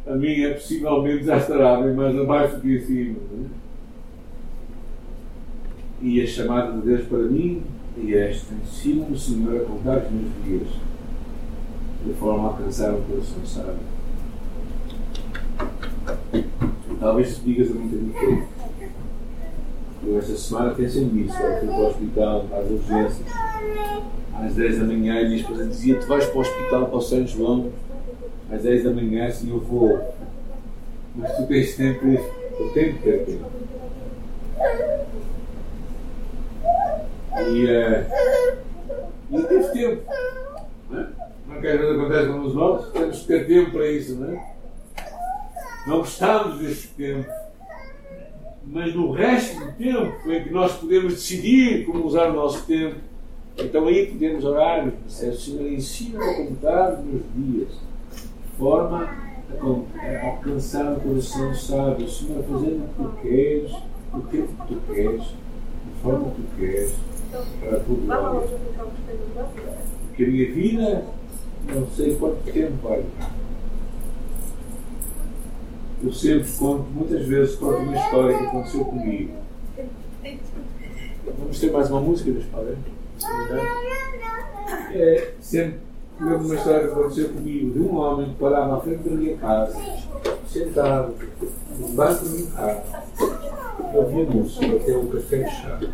A 0.06 0.16
minha, 0.16 0.54
possivelmente, 0.54 1.26
já 1.26 1.38
estará 1.38 1.82
bem 1.82 1.94
mais 1.94 2.18
abaixo 2.18 2.56
do 2.56 2.62
que 2.62 2.76
em 2.76 2.82
cima. 2.82 3.18
É? 3.34 3.68
E 6.02 6.22
a 6.22 6.28
chamada 6.28 6.74
de 6.74 6.86
Deus 6.86 7.08
para 7.08 7.20
mim 7.20 7.64
e 7.98 8.14
esta: 8.14 8.54
ensina-me, 8.54 9.18
Senhor, 9.18 9.62
a 9.62 9.66
contar 9.66 9.98
os 9.98 10.12
meus 10.12 10.32
dias, 10.46 10.70
de 12.06 12.14
forma 12.14 12.44
a 12.44 12.48
alcançar 12.52 12.94
o 12.94 13.02
coração 13.02 13.46
sábio. 13.46 13.98
Talvez 17.00 17.42
digas 17.44 17.72
a 17.72 17.74
muita 17.74 17.98
gente 17.98 18.57
eu 20.04 20.20
esta 20.20 20.36
semana 20.36 20.74
pensei 20.74 21.06
nisso, 21.06 21.36
eu 21.42 21.60
fui 21.60 21.68
para 21.68 21.78
o 21.78 21.88
hospital, 21.88 22.46
às 22.54 22.70
urgências, 22.70 23.28
às 24.34 24.54
10 24.54 24.80
da 24.80 24.86
manhã, 24.86 25.22
e 25.22 25.34
a 25.34 25.36
esposa 25.36 25.66
dizia: 25.66 26.00
Tu 26.00 26.08
vais 26.08 26.26
para 26.26 26.38
o 26.38 26.42
hospital 26.42 26.86
para 26.88 26.98
o 26.98 27.02
São 27.02 27.28
João, 27.28 27.72
às 28.52 28.62
10 28.64 28.84
da 28.84 28.92
manhã, 28.92 29.28
assim 29.28 29.50
eu 29.50 29.60
vou. 29.60 30.00
Mas 31.16 31.36
tu 31.36 31.48
tens 31.48 31.76
tempo, 31.76 32.06
eu 32.06 32.70
tenho 32.74 32.94
que 32.94 33.04
ter 33.04 33.26
tempo. 33.26 33.46
E, 37.50 37.66
uh, 37.66 38.06
e 39.32 39.44
teve 39.44 39.68
tempo. 39.70 40.04
Não, 40.90 41.00
é? 41.00 41.08
não 41.48 41.62
quer 41.62 41.78
ver 41.78 41.86
o 41.86 41.96
que 41.96 42.02
acontece 42.02 42.28
com 42.28 42.40
os 42.42 42.56
nossos? 42.56 42.92
Temos 42.92 43.20
que 43.22 43.28
ter 43.28 43.48
tempo 43.48 43.72
para 43.72 43.88
isso, 43.88 44.16
não 44.16 44.30
é? 44.30 44.54
Não 45.88 45.98
gostamos 46.00 46.60
desse 46.60 46.88
tempo. 46.90 47.47
Mas 48.70 48.94
no 48.94 49.12
resto 49.12 49.60
do 49.60 49.72
tempo 49.74 50.32
em 50.32 50.44
que 50.44 50.50
nós 50.52 50.74
podemos 50.74 51.14
decidir 51.14 51.86
como 51.86 52.06
usar 52.06 52.30
o 52.32 52.34
nosso 52.34 52.66
tempo, 52.66 52.98
então 53.58 53.88
aí 53.88 54.08
podemos 54.08 54.44
orar, 54.44 54.92
Senhor, 55.08 55.72
ensina 55.72 56.24
a 56.24 56.34
contar 56.36 57.00
os 57.00 57.06
meus 57.06 57.24
dias, 57.34 57.70
de 57.70 58.58
forma 58.58 59.10
a 59.60 60.28
alcançar 60.28 60.98
o 60.98 61.00
coração 61.00 61.56
sábio, 61.56 62.10
Senhor, 62.10 62.44
fazer 62.44 62.74
o 62.74 62.82
que 62.82 62.96
tu 62.98 63.22
queres, 63.22 63.72
o 64.14 64.20
tempo 64.20 64.68
que 64.68 64.76
tu 64.76 64.82
queres, 64.94 65.24
de 65.24 66.02
forma 66.04 66.32
que 66.32 66.42
tu 66.42 66.48
queres, 66.58 66.94
para 67.60 67.78
a 67.78 67.80
tua. 67.80 68.48
Porque 70.08 70.24
a 70.24 70.28
minha 70.28 70.54
vida, 70.54 71.06
não 71.74 71.88
sei 71.88 72.16
quanto 72.16 72.52
tempo 72.52 72.74
vai 72.88 73.02
durar. 73.02 73.47
Eu 76.04 76.14
sempre 76.14 76.52
conto, 76.52 76.84
muitas 76.92 77.26
vezes, 77.26 77.56
conto 77.56 77.78
uma 77.78 77.98
história 77.98 78.38
que 78.38 78.46
aconteceu 78.46 78.86
comigo. 78.86 79.34
Vamos 81.40 81.60
ter 81.60 81.72
mais 81.72 81.90
uma 81.90 82.02
música 82.02 82.32
da 82.32 82.40
história? 82.40 82.78
É, 84.94 85.34
sempre 85.42 85.80
lembro 86.20 86.46
uma 86.46 86.56
história 86.56 86.88
que 86.88 86.94
aconteceu 86.94 87.30
comigo 87.30 87.72
de 87.72 87.80
um 87.80 87.98
homem 87.98 88.30
que 88.30 88.36
parava 88.36 88.78
à 88.78 88.80
frente 88.80 89.10
da 89.10 89.16
minha 89.16 89.38
casa, 89.38 89.76
sentado, 90.48 91.16
no 91.80 91.88
banco 91.90 92.26
do 92.26 92.30
meu 92.30 92.48
carro, 92.48 92.84
ouvia 93.94 94.26
música 94.26 94.66
até 94.76 94.96
o 94.96 95.08
café 95.08 95.50
fechado. 95.50 95.90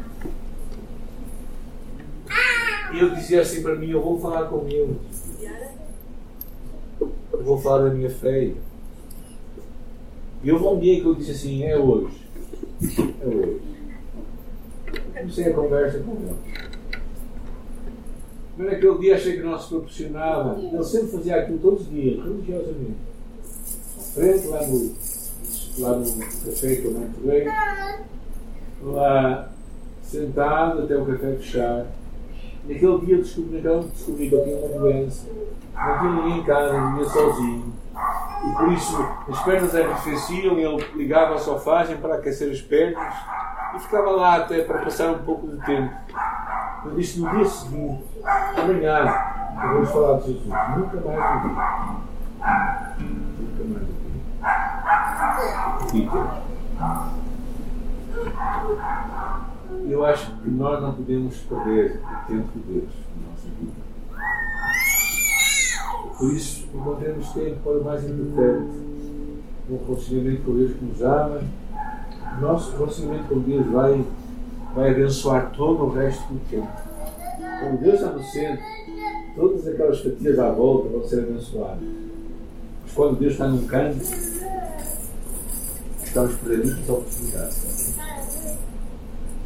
E 2.93 2.97
ele 2.99 3.15
dizia 3.15 3.41
assim 3.41 3.63
para 3.63 3.75
mim: 3.75 3.89
Eu 3.89 4.01
vou 4.01 4.19
falar 4.19 4.47
com 4.49 4.67
ele. 4.67 4.99
Eu 6.99 7.43
vou 7.43 7.59
falar 7.59 7.89
da 7.89 7.93
minha 7.93 8.09
fé. 8.09 8.51
E 10.43 10.51
houve 10.51 10.65
um 10.65 10.79
dia 10.79 10.99
que 10.99 11.05
eu 11.05 11.15
disse 11.15 11.31
assim: 11.31 11.63
é 11.63 11.77
hoje. 11.77 12.21
É 13.21 13.25
hoje. 13.25 13.61
Comecei 15.17 15.45
a 15.45 15.53
conversa 15.53 15.99
com 15.99 16.11
ele. 16.11 16.35
Mas 18.57 18.67
naquele 18.67 18.97
dia 18.99 19.15
achei 19.15 19.37
que 19.37 19.43
não 19.43 19.57
se 19.57 19.69
proporcionava. 19.69 20.59
Ele 20.59 20.83
sempre 20.83 21.07
fazia 21.07 21.37
aquilo 21.37 21.59
todos 21.59 21.81
os 21.81 21.89
dias, 21.89 22.23
religiosamente. 22.23 22.97
À 23.97 24.01
frente, 24.01 24.47
lá 24.47 24.67
no, 24.67 24.95
lá 25.79 25.97
no 25.97 26.19
café 26.19 26.75
que 26.75 26.85
eu 26.85 26.91
não 26.91 27.03
entreguei. 27.03 27.47
Lá 28.83 29.49
sentado 30.03 30.83
até 30.83 30.97
o 30.97 31.05
café 31.05 31.35
fechar. 31.37 31.87
Naquele 32.67 33.05
dia 33.05 33.17
descobri, 33.17 33.61
descobri 33.61 34.29
que 34.29 34.35
eu 34.35 34.43
tinha 34.43 34.57
uma 34.57 34.79
doença. 34.79 35.25
Não 35.73 35.99
tinha 35.99 36.11
ninguém 36.11 36.39
em 36.39 36.43
casa, 36.43 36.91
vinha 36.91 37.09
sozinho 37.09 37.73
e 38.45 38.55
por 38.55 38.71
isso 38.73 38.97
as 39.29 39.41
pernas 39.43 39.75
arrefeciam 39.75 40.57
e 40.57 40.63
ele 40.63 40.85
ligava 40.95 41.35
a 41.35 41.39
sofagem 41.39 41.97
para 41.97 42.15
aquecer 42.15 42.51
as 42.51 42.61
pernas 42.61 43.13
e 43.75 43.79
ficava 43.79 44.11
lá 44.11 44.35
até 44.37 44.61
para 44.63 44.79
passar 44.79 45.11
um 45.11 45.19
pouco 45.19 45.47
de 45.47 45.57
tempo. 45.65 45.93
Eu 46.85 46.91
disse 46.91 47.21
no 47.21 47.29
dia 47.29 47.45
seguinte, 47.45 48.03
amanhã, 48.57 49.05
vamos 49.55 49.89
falar 49.89 50.19
de 50.19 50.33
Jesus. 50.33 50.47
Nunca 50.47 50.97
mais 51.01 51.45
o 51.45 51.47
vi. 51.47 51.55
Nunca 53.39 53.63
mais 53.63 53.83
o 53.83 53.93
vi. 53.93 54.03
Peter. 55.91 56.43
Eu 59.85 60.05
acho 60.05 60.31
que 60.37 60.49
nós 60.49 60.81
não 60.81 60.93
podemos 60.93 61.37
perder 61.37 62.01
o 62.03 62.27
tempo 62.27 62.47
de 62.55 62.59
Deus 62.59 62.91
na 63.15 63.29
nossa 63.29 63.47
vida. 63.59 63.83
Por 66.23 66.33
isso, 66.33 66.65
encontremos 66.73 67.33
tempo 67.33 67.57
para 67.65 67.79
o 67.79 67.83
mais 67.83 68.01
importante, 68.05 68.71
um 69.69 69.77
relacionamento 69.85 70.43
com 70.43 70.55
Deus 70.55 70.71
que 70.71 70.85
nos 70.85 71.01
ama. 71.01 71.41
Nosso 72.39 72.77
relacionamento 72.77 73.27
com 73.27 73.39
Deus 73.39 73.67
vai, 73.67 74.05
vai 74.73 74.91
abençoar 74.91 75.51
todo 75.51 75.83
o 75.83 75.89
resto 75.89 76.23
do 76.31 76.39
tempo. 76.49 76.69
Quando 77.59 77.81
Deus 77.81 77.95
está 77.95 78.11
no 78.11 78.23
centro, 78.23 78.63
todas 79.35 79.67
aquelas 79.67 79.99
fatias 79.99 80.39
à 80.39 80.49
volta 80.49 80.87
vão 80.87 81.03
ser 81.05 81.23
abençoadas. 81.23 81.83
Mas 82.83 82.93
quando 82.93 83.19
Deus 83.19 83.33
está 83.33 83.47
num 83.49 83.67
canto, 83.67 84.01
estamos 86.05 86.35
perdidos 86.35 86.89
a 86.89 86.93
oportunidades. 86.93 87.95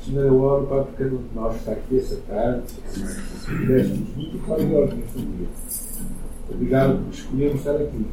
Senhor, 0.06 0.26
eu 0.28 0.40
oro 0.40 0.68
para 0.68 0.84
cada 0.96 1.16
um 1.16 1.24
de 1.24 1.34
nós 1.34 1.54
que 1.54 1.60
está 1.60 1.72
aqui 1.72 1.98
essa 1.98 2.18
tarde, 2.28 2.62
deste-nos 3.66 4.16
muito 4.16 4.48
maior 4.48 4.94
neste 4.94 5.18
dia. 5.18 5.48
Obrigado 6.50 7.04
por 7.04 7.14
escolhermos 7.14 7.60
estar 7.60 7.76
aqui, 7.76 8.06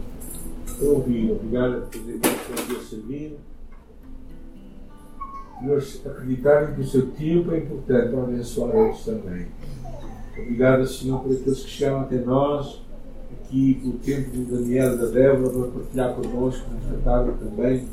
para 0.78 0.88
ouvir. 0.88 1.32
Obrigado 1.32 1.82
por 1.82 1.98
fazer 1.98 2.18
parte 2.18 2.66
de 2.68 2.84
servir. 2.84 3.38
Deus, 5.62 6.02
acreditarem 6.04 6.74
que 6.74 6.80
o 6.80 6.86
seu 6.86 7.06
tempo 7.12 7.52
é 7.52 7.58
importante 7.58 8.10
para 8.10 8.22
abençoar 8.22 8.74
outros 8.74 9.04
também. 9.04 9.46
Obrigado, 10.36 10.86
Senhor, 10.86 11.20
por 11.20 11.32
aqueles 11.32 11.60
que 11.60 11.70
chegaram 11.70 12.00
até 12.00 12.16
nós, 12.16 12.82
aqui 13.32 13.74
pelo 13.80 13.92
tempo 13.94 14.30
de 14.30 14.44
Daniel 14.44 14.94
e 14.94 14.98
da 14.98 15.06
Débora, 15.06 15.50
para 15.50 15.68
partilhar 15.68 16.14
connosco 16.14 16.66
nesta 16.74 16.98
tarde 17.04 17.32
também 17.38 17.88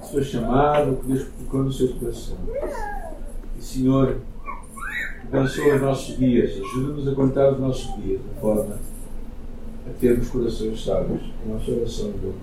a 0.00 0.04
sua 0.04 0.22
chamada, 0.22 0.92
o 0.92 0.96
que 0.96 1.08
Deus 1.08 1.24
colocou 1.24 1.64
no 1.64 1.72
seu 1.72 1.88
coração. 1.88 2.36
E, 3.58 3.62
Senhor, 3.62 4.18
abençoa 5.24 5.74
os 5.74 5.82
nossos 5.82 6.16
dias, 6.16 6.52
ajuda-nos 6.52 7.08
a 7.08 7.14
contar 7.14 7.52
os 7.52 7.58
nossos 7.58 7.94
dias, 7.96 8.20
de 8.22 8.40
forma 8.40 8.78
a 9.88 9.92
termos 10.00 10.28
corações 10.28 10.84
sábios. 10.84 11.22
uma 11.44 11.56
oração, 11.56 12.12
Deus. 12.20 12.34